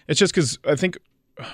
[0.08, 0.98] It's just because I think
[1.40, 1.46] uh,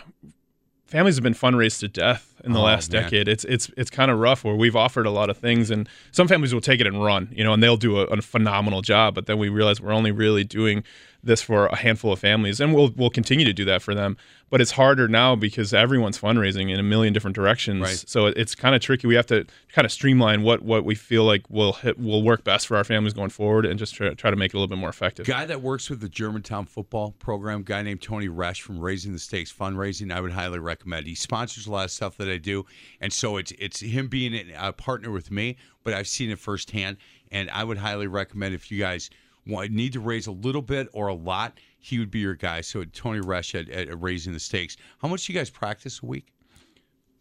[0.85, 3.03] families have been fundraised to death in the Oh, last man.
[3.03, 3.27] decade.
[3.27, 6.27] It's it's it's kind of rough where we've offered a lot of things, and some
[6.27, 9.15] families will take it and run, you know, and they'll do a, a phenomenal job.
[9.15, 10.83] But then we realize we're only really doing
[11.21, 14.15] this for a handful of families, and we'll we'll continue to do that for them.
[14.51, 17.81] But it's harder now because everyone's fundraising in a million different directions.
[17.81, 18.03] Right.
[18.07, 19.05] So it's kind of tricky.
[19.05, 22.43] We have to kind of streamline what what we feel like will hit, will work
[22.45, 24.67] best for our families going forward, and just try, try to make it a little
[24.69, 25.27] bit more effective.
[25.27, 29.19] Guy that works with the Germantown football program, guy named Tony Resch from Raising the
[29.19, 31.05] Stakes Fundraising, I would highly recommend.
[31.05, 32.65] He sponsors a lot of stuff that I do,
[33.01, 36.97] and so it's it's him being a partner with me, but I've seen it firsthand,
[37.31, 39.09] and I would highly recommend if you guys
[39.45, 42.61] want, need to raise a little bit or a lot, he would be your guy.
[42.61, 44.77] So Tony Resch at, at Raising the Stakes.
[45.01, 46.33] How much do you guys practice a week?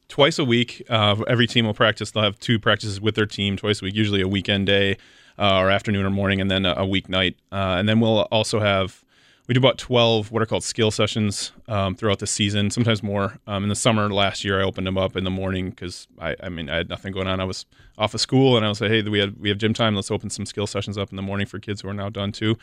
[0.09, 0.83] twice a week.
[0.89, 2.11] Uh, every team will practice.
[2.11, 4.97] They'll have two practices with their team twice a week, usually a weekend day
[5.39, 7.35] uh, or afternoon or morning, and then a, a weeknight.
[7.53, 9.05] Uh, and then we'll also have
[9.49, 13.39] we do about 12 what are called skill sessions um, throughout the season, sometimes more.
[13.47, 16.37] Um, in the summer last year, I opened them up in the morning because I,
[16.43, 17.41] I mean I had nothing going on.
[17.41, 17.65] I was
[17.97, 19.97] off of school, and I was like, hey, we had we have gym time.
[19.97, 22.31] Let's open some skill sessions up in the morning for kids who are now done
[22.31, 22.57] too.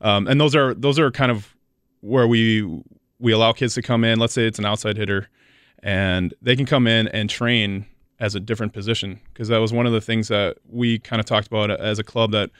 [0.00, 1.54] Um, and those are those are kind of
[2.00, 2.82] where we
[3.18, 4.18] we allow kids to come in.
[4.18, 5.28] Let's say it's an outside hitter
[5.82, 7.86] and they can come in and train
[8.18, 11.26] as a different position because that was one of the things that we kind of
[11.26, 12.50] talked about as a club that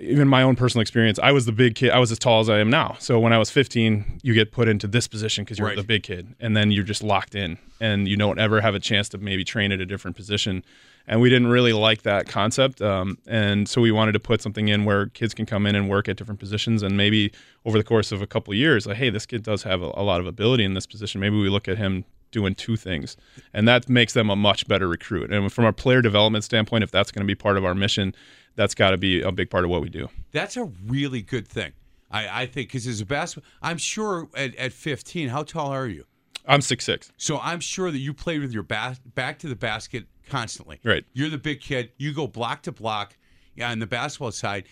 [0.00, 2.48] even my own personal experience i was the big kid i was as tall as
[2.48, 2.96] i am now.
[2.98, 5.76] So when i was 15 you get put into this position because you're Right.
[5.76, 8.80] the big kid and then you're just locked in and you don't ever have a
[8.80, 10.64] chance to maybe train at a different position.
[11.06, 14.68] And we didn't really like that concept um, and so we wanted to put something
[14.68, 17.30] in where kids can come in and work at different positions and maybe
[17.64, 19.90] over the course of a couple of years like hey this kid does have a,
[19.94, 21.20] a lot of ability in this position.
[21.20, 23.16] Maybe we look at him doing two things
[23.54, 25.32] and that makes them a much better recruit.
[25.32, 28.14] And from a player development standpoint if that's going to be part of our mission
[28.58, 31.48] that's got to be a big part of what we do That's a really good
[31.48, 31.72] thing.
[32.10, 35.86] I, I think because as a basketball, I'm sure at, at 15, how tall are
[35.86, 36.04] you?
[36.46, 39.56] i'm six six So I'm sure that you played with your back back to the
[39.56, 40.80] basket constantly.
[40.84, 41.04] Right.
[41.12, 41.92] You're the big kid.
[41.98, 43.16] You go block to block.
[43.54, 44.64] Yeah, on the basketball side,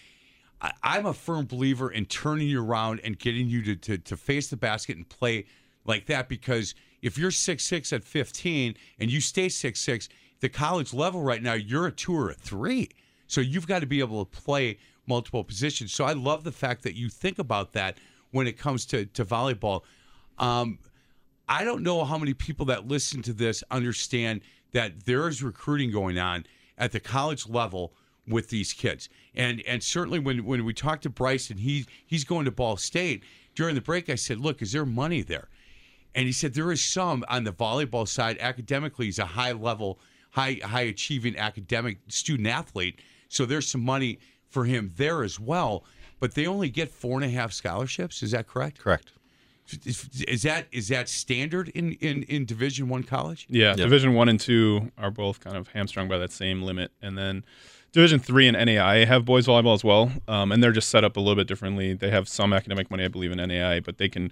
[0.60, 4.16] I, I'm a firm believer in turning you around and getting you to, to to
[4.16, 5.46] face the basket and play
[5.84, 10.08] like that because if you're six six at 15 and you stay six six,
[10.40, 12.88] the college level right now, you're a two or a three.
[13.26, 15.92] So you've got to be able to play multiple positions.
[15.92, 17.98] So I love the fact that you think about that
[18.30, 19.82] when it comes to to volleyball.
[20.38, 20.78] Um,
[21.48, 24.40] I don't know how many people that listen to this understand
[24.72, 26.44] that there is recruiting going on
[26.76, 27.92] at the college level
[28.28, 29.08] with these kids.
[29.34, 32.76] And and certainly when when we talked to Bryce and he he's going to Ball
[32.76, 33.22] State
[33.54, 35.48] during the break, I said, "Look, is there money there?"
[36.14, 38.38] And he said there is some on the volleyball side.
[38.40, 40.00] Academically, he's a high level,
[40.32, 43.00] high high achieving academic student athlete.
[43.28, 44.18] So there's some money
[44.48, 45.84] for him there as well.
[46.18, 48.22] But they only get four and a half scholarships.
[48.22, 48.78] Is that correct?
[48.78, 49.12] Correct.
[49.84, 53.46] Is, is that is that standard in in, in Division One college?
[53.50, 53.76] Yeah, Yep.
[53.78, 57.44] Division One and Two are both kind of hamstrung by that same limit, and then
[57.92, 61.16] Division Three and NAIA have boys volleyball as well, um, and they're just set up
[61.16, 61.94] a little bit differently.
[61.94, 64.30] They have some academic money, I believe, in NAIA, but they can,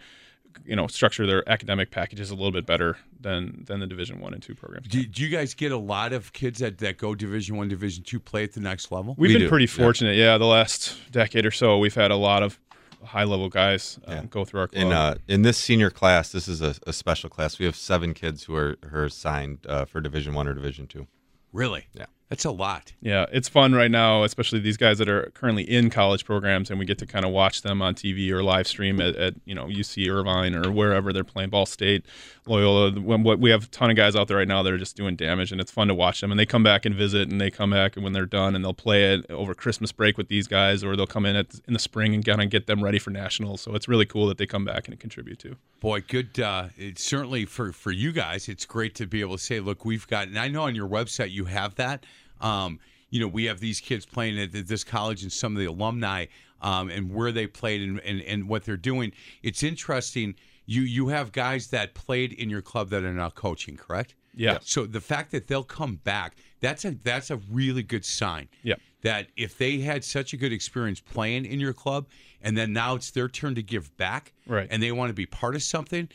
[0.64, 4.34] you know, structure their academic packages a little bit better than than the Division One
[4.34, 4.88] and Two programs.
[4.88, 8.05] Do, do you guys get a lot of kids that, that go Division One, Division
[8.05, 9.14] Two play at the next level?
[9.18, 9.84] We've We been do, pretty yeah.
[9.84, 10.38] fortunate, yeah.
[10.38, 12.59] The last decade or so, we've had a lot of
[13.05, 14.22] high level guys um, Yeah.
[14.30, 14.82] go through our club.
[14.82, 17.59] In uh, in this senior class, this is a, a special class.
[17.59, 20.86] We have seven kids who are who are signed uh, for Division One or Division
[20.86, 21.07] Two.
[21.52, 21.86] Really?
[21.94, 22.07] Yeah.
[22.31, 22.93] That's a lot.
[23.01, 26.79] Yeah, it's fun right now, especially these guys that are currently in college programs, and
[26.79, 29.55] we get to kind of watch them on TV or live stream at, at you
[29.55, 32.07] know UC Irvine or wherever they're playing, Ball State,
[32.47, 32.99] Loyola.
[32.99, 34.97] When what we have a ton of guys out there right now that are just
[34.97, 36.31] doing damage, and it's fun to watch them.
[36.31, 38.64] And they come back and visit, and they come back and when they're done, and
[38.64, 41.75] they'll play it over Christmas break with these guys, or they'll come in at, in
[41.75, 43.61] the spring and kind of get them ready for nationals.
[43.61, 45.57] So it's really cool that they come back and contribute too.
[45.81, 46.41] Boy, good.
[46.41, 49.85] Uh, it's certainly for for you guys, it's great to be able to say, look,
[49.85, 50.27] we've got.
[50.29, 52.07] And I know on your website you have that.
[52.41, 52.80] Um,
[53.11, 56.26] you know, we have these kids playing at this college and some of the alumni
[56.61, 59.12] um, and where they played and, and and what they're doing.
[59.43, 60.35] It's interesting.
[60.66, 64.14] You you have guys that played in your club that are now coaching, correct?
[64.35, 64.59] Yeah.
[64.62, 68.49] So the fact that they'll come back, that's a that's a really good sign.
[68.62, 68.76] Yeah.
[69.03, 72.09] That if they had such a good experience playing in your club,
[72.41, 74.66] and then now it's their turn to give back, Right.
[74.70, 76.09] And they want to be part of something.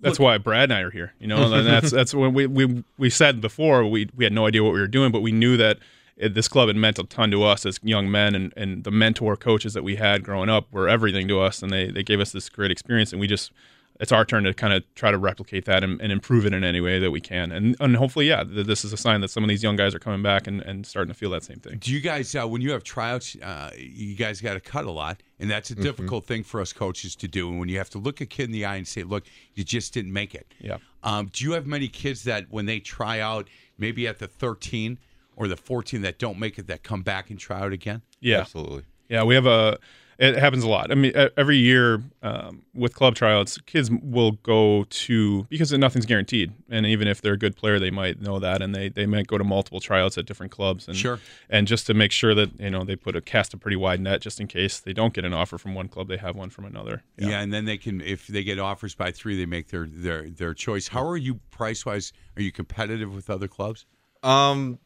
[0.00, 1.12] That's why Brad and I are here.
[1.18, 4.46] You know, and that's that's when we we we said before we we had no
[4.46, 5.78] idea what we were doing, but we knew that
[6.16, 9.36] this club had meant a ton to us as young men, and and the mentor
[9.36, 12.32] coaches that we had growing up were everything to us, and they they gave us
[12.32, 13.52] this great experience, and we just.
[14.00, 16.62] It's our turn to kind of try to replicate that and, and improve it in
[16.62, 19.28] any way that we can, and and hopefully, yeah, th- this is a sign that
[19.28, 21.58] some of these young guys are coming back and, and starting to feel that same
[21.58, 21.78] thing.
[21.78, 24.90] Do you guys, uh, when you have tryouts, uh, you guys got to cut a
[24.92, 25.82] lot, and that's a Mm-hmm.
[25.82, 27.48] difficult thing for us coaches to do.
[27.48, 29.24] And when you have to look a kid in the eye and say, "Look,
[29.54, 30.78] you just didn't make it." Yeah.
[31.02, 34.98] Um, do you have many kids that when they try out, maybe at the 13
[35.36, 38.02] or the 14, that don't make it, that come back and try out again?
[38.20, 38.82] Yeah, Absolutely.
[39.08, 39.78] Yeah, we have a.
[40.18, 40.90] It happens a lot.
[40.90, 46.52] I mean, every year um, with club tryouts, kids will go to because nothing's guaranteed,
[46.68, 49.28] and even if they're a good player, they might know that, and they they might
[49.28, 51.20] go to multiple tryouts at different clubs, and Sure.
[51.48, 54.00] and just to make sure that you know they put a cast a pretty wide
[54.00, 56.50] net just in case they don't get an offer from one club, they have one
[56.50, 57.04] from another.
[57.16, 57.38] Yeah.
[57.40, 60.52] and then they can, if they get offers by three, they make their their their
[60.52, 60.88] choice.
[60.88, 62.12] How are you price wise?
[62.36, 63.86] Are you competitive with other clubs?
[64.24, 64.80] Um,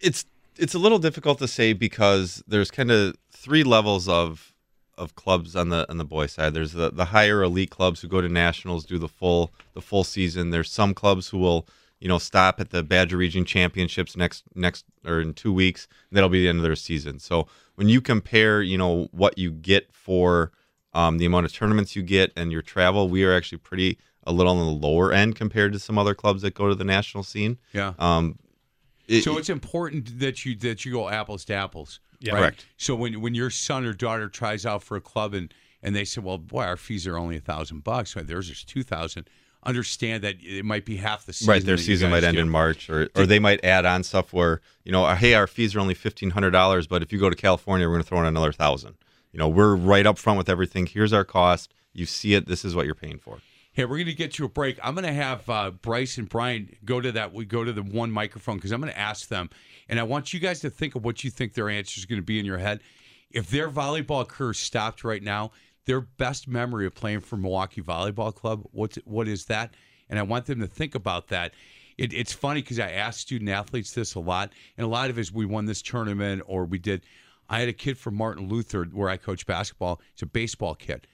[0.00, 0.26] it's
[0.58, 4.52] it's a little difficult to say because there's kind of three levels of
[4.96, 6.54] of clubs on the on the boy side.
[6.54, 10.04] There's the, the higher elite clubs who go to nationals, do the full the full
[10.04, 10.50] season.
[10.50, 11.66] There's some clubs who will
[12.00, 15.86] you know stop at the Badger Region Championships next next or in two weeks.
[16.10, 17.18] And that'll be the end of their season.
[17.20, 17.46] So
[17.76, 20.50] when you compare, you know what you get for
[20.92, 24.32] um, the amount of tournaments you get and your travel, we are actually pretty a
[24.32, 27.22] little on the lower end compared to some other clubs that go to the national
[27.22, 27.58] scene.
[27.72, 27.94] Yeah.
[27.98, 28.38] Um,
[29.08, 32.00] it- So it's important that you that you go apples to apples.
[32.20, 32.32] Yeah.
[32.34, 32.40] right?
[32.40, 32.66] Correct.
[32.76, 35.52] So when when your son or daughter tries out for a club and
[35.82, 38.14] and they say, well, boy, our fees are only a thousand bucks.
[38.16, 38.26] Right?
[38.26, 39.28] Theirs is two thousand.
[39.64, 41.52] Understand that it might be half the season.
[41.52, 44.32] right their season guys might end in march or, or they might add on stuff
[44.32, 47.86] where you know hey our fees are only $1500 but if you go to california
[47.86, 48.94] we're going to throw in another thousand
[49.32, 52.64] you know we're right up front with everything here's our cost you see it this
[52.64, 53.38] is what you're paying for
[53.78, 54.76] Hey, we're going to get to a break.
[54.82, 57.32] I'm going to have uh, Bryce and Brian go to that.
[57.32, 59.50] We go to the one microphone because I'm going to ask them,
[59.88, 62.20] and I want you guys to think of what you think their answer is going
[62.20, 62.80] to be in your head.
[63.30, 65.52] If their volleyball career stopped right now,
[65.84, 69.74] their best memory of playing for Milwaukee Volleyball Club, what's what is that?
[70.10, 71.54] And I want them to think about that.
[71.98, 75.18] It, it's funny because I ask student athletes this a lot, and a lot of
[75.18, 77.04] it is we won this tournament or we did.
[77.48, 80.00] I had a kid from Martin Luther where I coach basketball.
[80.14, 81.06] He's a baseball kid.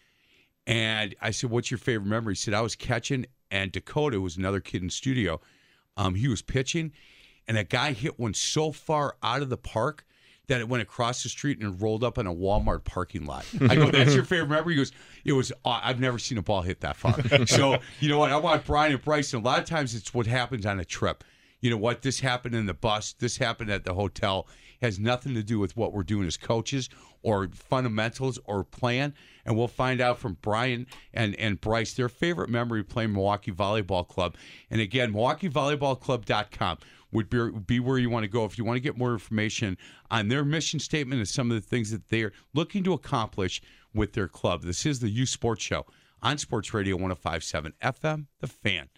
[0.66, 4.36] And I said, "What's your favorite memory?" He said, "I was catching, and Dakota was
[4.36, 5.40] another kid in studio.
[5.96, 6.92] Um, he was pitching,
[7.46, 10.04] and a guy hit one so far out of the park
[10.46, 13.44] that it went across the street and rolled up in a Walmart parking lot.
[13.60, 14.92] I go, "That's your favorite memory?" He goes,
[15.24, 15.52] "It was.
[15.64, 18.32] aw- I've never seen a ball hit that far." so you know what?
[18.32, 19.40] I want Brian and Bryson.
[19.40, 21.24] A lot of times, it's what happens on a trip.
[21.60, 22.02] You know what?
[22.02, 23.12] This happened in the bus.
[23.12, 24.46] This happened at the hotel.
[24.82, 26.90] Has nothing to do with what we're doing as coaches
[27.22, 29.14] or fundamentals or plan.
[29.46, 34.06] And we'll find out from Brian and, and Bryce their favorite memory playing Milwaukee Volleyball
[34.06, 34.36] Club.
[34.70, 36.78] And again, MilwaukeeVolleyballClub.com
[37.12, 39.78] would be, be where you want to go if you want to get more information
[40.10, 43.62] on their mission statement and some of the things that they're looking to accomplish
[43.94, 44.62] with their club.
[44.62, 45.86] This is the Youth Sports Show
[46.22, 48.88] on Sports Radio 1057 FM, The Fan.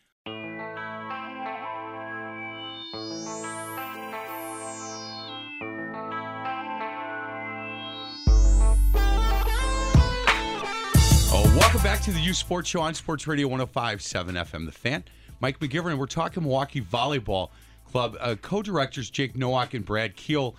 [11.97, 14.67] Back to the Youth Sports Show on Sports Radio 105.7 FM.
[14.67, 15.03] The Fan.
[15.41, 17.49] Mike McGivern, and we're talking Milwaukee Volleyball
[17.91, 20.57] Club uh, co-directors Jake Nowak and Brad Keel.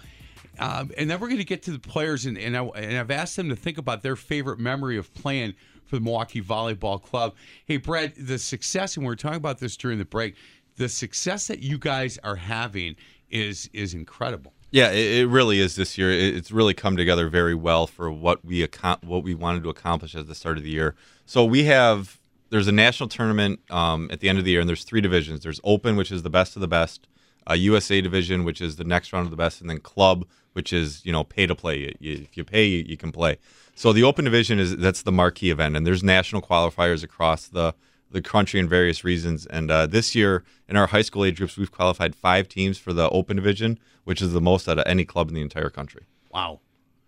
[0.57, 3.11] Um, and then we're going to get to the players, and, and, I, and I've
[3.11, 5.53] asked them to think about their favorite memory of playing
[5.85, 7.35] for the Milwaukee Volleyball Club.
[7.65, 10.33] Hey, Brad, the success, and we were talking about this during the break,
[10.77, 12.95] the success that you guys are having
[13.29, 14.53] is is incredible.
[14.71, 16.11] Yeah, it, it really is this year.
[16.11, 18.67] It, it's really come together very well for what we
[19.01, 20.95] what we wanted to accomplish at the start of the year.
[21.25, 24.69] So we have there's a national tournament um, at the end of the year, and
[24.69, 25.41] there's three divisions.
[25.41, 27.07] There's Open, which is the best of the best,
[27.45, 30.73] a USA division, which is the next round of the best, and then Club, which
[30.73, 31.95] is you know pay to play.
[32.01, 33.37] If you pay, you, you can play.
[33.75, 37.73] So the Open division is that's the marquee event, and there's national qualifiers across the
[38.11, 39.45] the country in various reasons.
[39.45, 42.93] And uh, this year, in our high school age groups, we've qualified five teams for
[42.93, 46.05] the Open division, which is the most out of any club in the entire country.
[46.31, 46.59] Wow,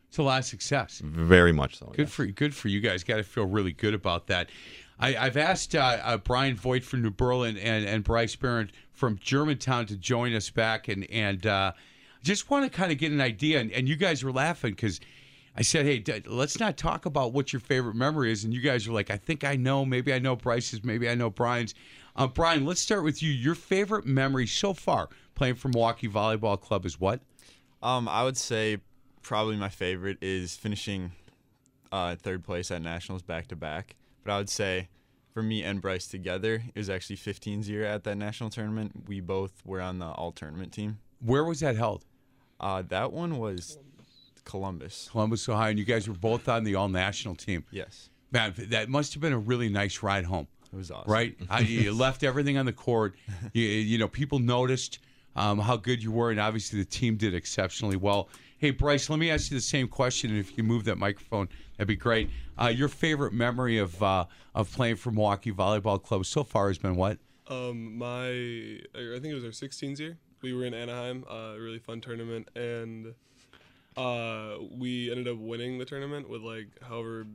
[0.07, 1.01] it's a lot of success.
[1.03, 1.91] Very much so.
[1.95, 3.03] Good for good for you guys.
[3.03, 4.49] Got to feel really good about that.
[5.01, 9.17] I, have asked uh, uh, Brian Voigt from New Berlin and, and Bryce Barron from
[9.17, 11.71] Germantown to join us back, and and uh,
[12.21, 13.59] just want to kind of get an idea.
[13.59, 14.99] And, and you guys were laughing because
[15.59, 18.45] I said, hey, d- let's not talk about what your favorite memory is.
[18.45, 19.83] And you guys were like, I think I know.
[19.83, 20.85] Maybe I know Bryce's.
[20.85, 21.75] Maybe I know Brian's.
[22.15, 23.29] Uh, Brian, let's start with you.
[23.29, 27.19] Your favorite memory so far playing for Milwaukee Volleyball Club is what?
[27.83, 28.77] Um, I would say
[29.21, 31.11] probably my favorite is finishing
[31.91, 33.97] uh, third place at nationals back to back.
[34.23, 34.87] But I would say
[35.33, 38.93] for me and Bryce together, it was actually 15's year at that national tournament.
[39.09, 40.99] We both were on the all tournament team.
[41.19, 42.05] Where was that held?
[42.61, 43.77] Uh, that one was
[44.49, 45.09] Columbus.
[45.11, 45.69] Columbus, Ohio.
[45.69, 47.63] And you guys were both on the all national team.
[47.71, 48.09] Yes.
[48.31, 50.47] Man, that must have been a really nice ride home.
[50.73, 51.11] It was awesome.
[51.11, 51.35] Right?
[51.49, 53.15] I, you left everything on the court.
[53.53, 54.99] You, you know, people noticed
[55.35, 58.29] um, how good you were, and obviously the team did exceptionally well.
[58.57, 61.47] Hey, Bryce, let me ask you the same question, and if you move that microphone,
[61.77, 62.29] that'd be great.
[62.59, 66.77] Uh, your favorite memory of uh, of playing for Milwaukee Volleyball Club so far has
[66.77, 67.19] been what?
[67.47, 70.17] Um, my I think it was our 16th year.
[70.41, 73.13] We were in Anaheim, uh, a really fun tournament, and
[73.99, 77.27] uh, we ended up winning the tournament with like however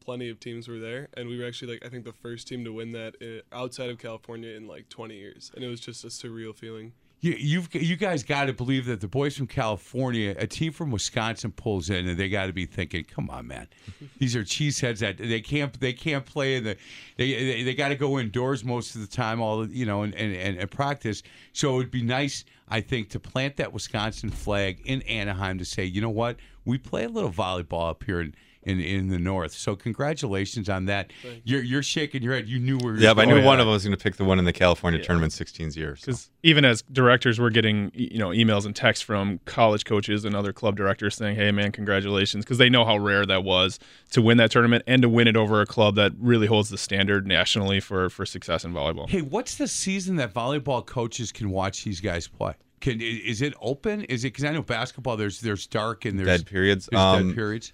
[0.00, 2.64] plenty of teams were there, and we were actually like I think the first team
[2.64, 6.02] to win that uh, outside of California in like 20 years, and it was just
[6.04, 6.92] a surreal feeling.
[7.22, 10.90] You, you've you guys got to believe that the boys from California, a team from
[10.90, 13.68] Wisconsin pulls in, and they got to be thinking, "Come on, man,
[14.18, 16.76] these are cheeseheads that they can't they can't play in the
[17.16, 20.12] they they, they got to go indoors most of the time, all you know, and,
[20.16, 21.22] and and practice.
[21.52, 25.64] So it would be nice, I think, to plant that Wisconsin flag in Anaheim to
[25.64, 28.34] say, you know what, we play a little volleyball up here in
[28.64, 29.52] in, in the north.
[29.52, 31.12] So congratulations on that.
[31.44, 32.48] You're you're shaking your head.
[32.48, 32.94] You knew where.
[32.96, 33.44] Yeah, but I knew going.
[33.44, 35.96] one of them was going to pick the one in the California tournament 16's year.
[35.96, 36.06] So.
[36.06, 40.34] Because even as directors, we're getting you know emails and texts from college coaches and
[40.34, 43.78] other club directors saying, "Hey, man, congratulations!" Because they know how rare that was
[44.10, 46.78] to win that tournament and to win it over a club that really holds the
[46.78, 49.08] standard nationally for for success in volleyball.
[49.08, 52.54] Hey, what's the season that volleyball coaches can watch these guys play?
[52.80, 54.02] Can is it open?
[54.04, 55.16] Is it because I know basketball?
[55.16, 56.88] There's there's dark and there's Dead periods.
[56.90, 57.72] There's Um, dead periods.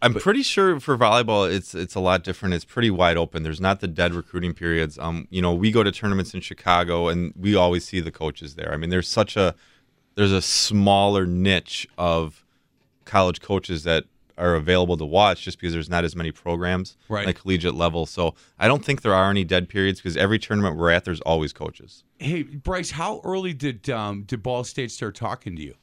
[0.00, 2.54] I'm pretty sure for volleyball, it's it's a lot different.
[2.54, 3.42] It's pretty wide open.
[3.42, 4.98] There's not the dead recruiting periods.
[4.98, 8.54] Um, you know, we go to tournaments in Chicago, and we always see the coaches
[8.54, 8.72] there.
[8.72, 9.54] I mean, there's such a
[10.14, 12.44] there's a smaller niche of
[13.04, 14.04] college coaches that
[14.36, 17.26] are available to watch just because there's not as many programs Right.
[17.26, 18.06] like collegiate level.
[18.06, 21.20] So I don't think there are any dead periods because every tournament we're at, there's
[21.22, 22.04] always coaches.
[22.18, 25.74] Hey, Bryce, how early did um, did Ball State start talking to you?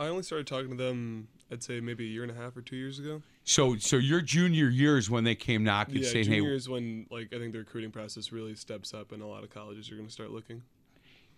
[0.00, 2.62] I only started talking to them, I'd say maybe a year and a half or
[2.62, 3.22] two years ago.
[3.44, 6.68] So so your junior year is when they came knocking, Yeah, saying, junior "Hey, is
[6.68, 9.90] when like I think the recruiting process really steps up, and a lot of colleges
[9.90, 10.62] are going to start looking.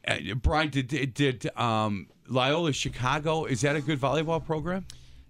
[0.06, 4.86] uh, Brian, did did, did um, Loyola Chicago is that a good volleyball program?"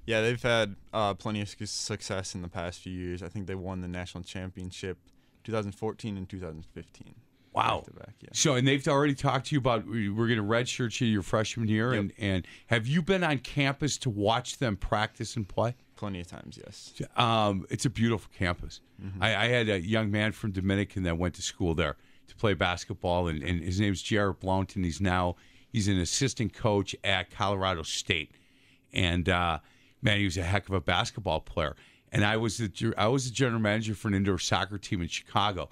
[0.07, 3.23] Yeah, they've had uh, plenty of success in the past few years.
[3.23, 4.99] I think they won the national championship
[5.45, 7.15] 2014 and 2015.
[7.55, 7.85] Wow.
[7.99, 8.29] Back yeah.
[8.33, 11.23] So, and they've already talked to you about we- we're going to redshirt you your
[11.23, 12.01] freshman year, Yep.
[12.01, 15.75] and and have you been on campus to watch them practice and play?
[15.97, 16.93] Plenty of times, yes.
[17.17, 18.81] Um, it's a beautiful campus.
[19.21, 21.97] I, I had a young man from Dominican that went to school there
[22.27, 25.37] to play basketball, and, and his name's Jared Blount, and he's now
[25.71, 28.33] he's an assistant coach at Colorado State,
[28.93, 29.59] and uh,
[30.03, 31.77] man, he was a heck of a basketball player.
[32.13, 35.09] And I was the I was the general manager for an indoor soccer team in
[35.09, 35.69] Chicago,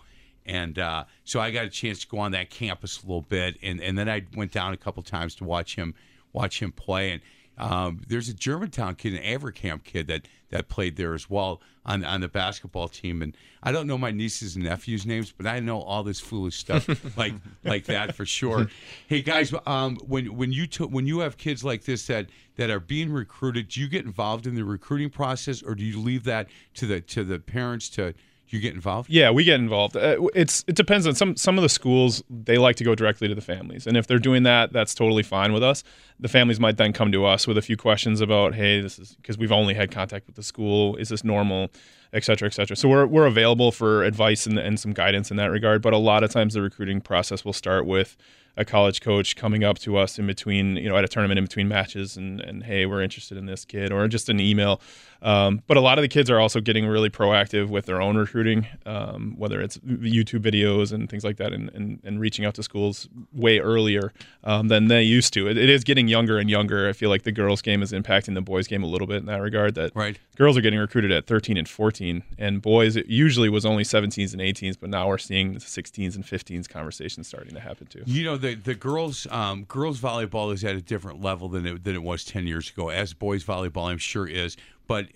[0.47, 3.57] and uh, so I got a chance to go on that campus a little bit,
[3.63, 5.95] and, and then I went down a couple times to watch him
[6.33, 7.21] watch him play, and
[7.59, 12.03] Um, there's a Germantown kid, an Avercamp kid that that played there as well on
[12.03, 13.21] on the basketball team.
[13.23, 16.57] And I don't know my nieces and nephews' names, but I know all this foolish
[16.57, 18.69] stuff like like that for sure.
[19.07, 22.27] Hey guys, um, when when you to, when you have kids like this that
[22.57, 26.01] that are being recruited, do you get involved in the recruiting process, or do you
[26.01, 28.15] leave that to the to the parents to
[28.53, 29.11] you get involved?
[29.11, 29.97] Yeah, we get involved.
[29.97, 32.23] Uh, it's it depends on some some of the schools.
[32.29, 35.23] They like to go directly to the families, and if they're doing that, that's totally
[35.23, 35.83] fine with us.
[36.21, 39.17] The families might then come to us with a few questions about, hey, this is
[39.17, 40.97] because we've only had contact with the school.
[40.97, 41.71] Is this normal?
[42.13, 42.77] Et cetera, et cetera.
[42.77, 45.81] So we're, we're available for advice and, and some guidance in that regard.
[45.81, 48.17] But a lot of times the recruiting process will start with
[48.57, 51.45] a college coach coming up to us in between, you know, at a tournament in
[51.45, 54.81] between matches and, and hey, we're interested in this kid, or just an email.
[55.23, 58.17] Um, but a lot of the kids are also getting really proactive with their own
[58.17, 62.55] recruiting, um, whether it's YouTube videos and things like that, and, and, and reaching out
[62.55, 64.13] to schools way earlier
[64.45, 65.49] um, than they used to.
[65.49, 66.89] It, it is getting younger and younger.
[66.89, 69.27] I feel like the girls' game is impacting the boys' game a little bit in
[69.27, 69.77] that regard.
[69.77, 70.19] That right.
[70.37, 72.02] girls are getting recruited at 13 and 14,
[72.39, 76.15] and boys it usually was only 17s and 18s, but now we're seeing the 16s
[76.15, 78.03] and 15s conversations starting to happen too.
[78.07, 81.85] You know, the the girls um, girls volleyball is at a different level than it
[81.85, 82.89] than it was 10 years ago.
[82.89, 84.57] As boys volleyball, I'm sure is.
[84.89, 85.07] But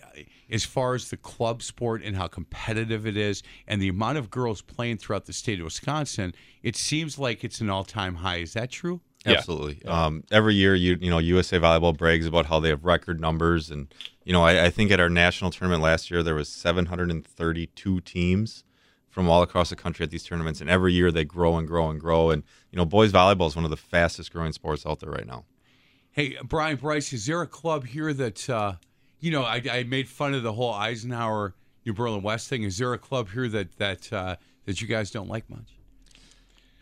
[0.50, 4.30] as far as the club sport and how competitive it is, and the amount of
[4.30, 8.36] girls playing throughout the state of Wisconsin, it seems like it's an all time high.
[8.36, 9.00] Is that true?
[9.26, 9.84] Absolutely.
[9.86, 13.70] Um, every year, you you know, USA Volleyball brags about how they have record numbers,
[13.70, 13.92] and
[14.24, 18.64] you know, I, I think at our national tournament last year there was 732 teams
[19.08, 21.88] from all across the country at these tournaments, and every year they grow and grow
[21.88, 22.30] and grow.
[22.30, 25.26] And you know, boys volleyball is one of the fastest growing sports out there right
[25.26, 25.44] now.
[26.10, 28.74] Hey, Brian Bryce, is there a club here that uh,
[29.20, 29.42] you know?
[29.42, 31.54] I, I made fun of the whole Eisenhower
[31.84, 32.62] New Berlin West thing.
[32.62, 35.75] Is there a club here that that uh, that you guys don't like much?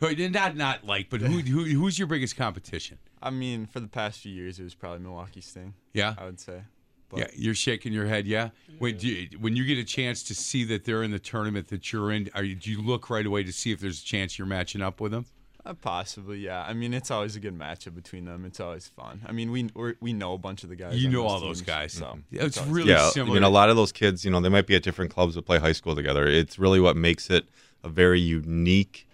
[0.01, 2.99] Who- Not not like, but who, who who's your biggest competition?
[3.23, 5.75] I mean, for the past few years, it was probably Milwaukee Sting.
[5.93, 6.15] Yeah?
[6.19, 6.63] I would say.
[7.09, 8.27] But Yeah, you're shaking your head.
[8.27, 8.51] Yeah.
[8.79, 11.69] When do you, when you get a chance to see that they're in the tournament
[11.69, 14.05] that you're in, are you, do you look right away to see if there's a
[14.05, 15.27] chance you're matching up with them?
[15.67, 16.63] Uh, possibly, yeah.
[16.63, 18.45] I mean, it's always a good matchup between them.
[18.45, 19.23] It's always fun.
[19.27, 21.03] I mean, we we're, we know a bunch of the guys.
[21.03, 21.93] You know all those teams, guys.
[21.95, 23.31] So Yeah, it's always really yeah, similar.
[23.33, 25.37] I mean, a lot of those kids, you know, they might be at different clubs
[25.37, 26.27] but play high school together.
[26.27, 27.47] It's really what makes it
[27.83, 29.07] a very unique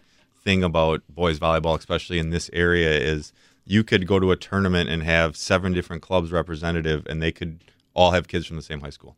[0.43, 3.33] thing about boys volleyball, especially in this area, is
[3.65, 7.63] you could go to a tournament and have seven different clubs representative, and they could
[7.95, 9.17] all have kids from the same high school.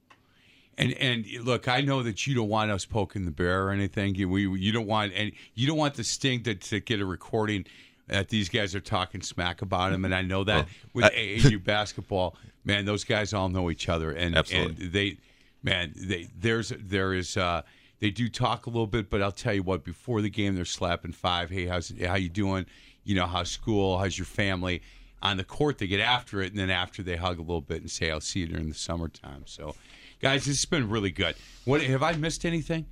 [0.79, 4.15] And and look, I know that you don't want us poking the bear or anything.
[4.15, 7.07] You we you don't want and you don't want the sting to, to get a
[7.07, 7.67] recording
[8.09, 10.05] that these guys are talking smack about him.
[10.05, 14.35] And I know that with AAU basketball, man, those guys all know each other, and
[14.35, 14.85] Absolutely.
[14.85, 15.19] and they,
[15.63, 17.37] man, they there's there is.
[17.37, 17.63] uh
[18.03, 19.85] they do talk a little bit, but I'll tell you what.
[19.85, 21.51] Before the game, they're slapping five.
[21.51, 22.67] Hey, how's how you doing?
[23.05, 23.97] You know, how's school?
[23.99, 24.83] How's your family?
[25.23, 27.81] On the court, they get after it, and then after they hug a little bit
[27.81, 29.77] and say, "I'll see you during the summertime." So,
[30.21, 31.37] guys, this has been really good.
[31.65, 32.87] What have I missed anything?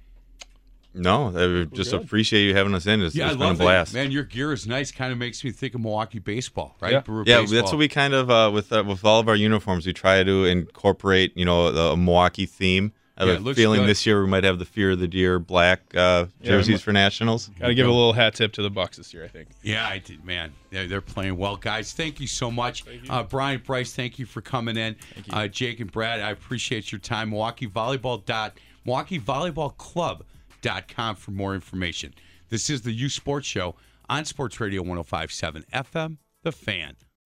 [0.95, 3.03] No, I just appreciate you having us in.
[3.03, 3.93] It's, Yeah, it's I been a blast.
[3.93, 4.11] it, man.
[4.13, 4.93] Your gear is nice.
[4.93, 6.93] Kind of makes me think of Milwaukee baseball, right?
[6.93, 7.01] Yeah.
[7.01, 7.57] Brewer Yeah, baseball.
[7.57, 9.87] that's what we kind of uh, with uh, with all of our uniforms.
[9.87, 12.93] We try to incorporate, you know, the Milwaukee theme.
[13.21, 13.89] I have Yeah, a looks feeling good.
[13.91, 16.81] this year we might have the Fear of the Deer black uh, jerseys we might-
[16.81, 17.49] for nationals.
[17.61, 19.49] Got to give a little hat tip to the Bucks this year, I think.
[19.63, 20.53] Yeah, I did, man.
[20.71, 21.93] They're, they're playing well, guys.
[21.93, 23.93] Thank you so much, Uh, Brian Bryce.
[23.93, 24.97] Thank you for coming in.
[25.31, 27.31] Uh, Jake and Brad, I appreciate your time.
[27.31, 30.25] Milwaukee Volleyball dot Milwaukee Volleyball Club
[30.63, 32.15] dot com for more information.
[32.49, 33.77] This is the Youth Sports Show
[34.09, 36.17] on Sports Radio 105.7 FM.
[36.43, 36.97] The Fan.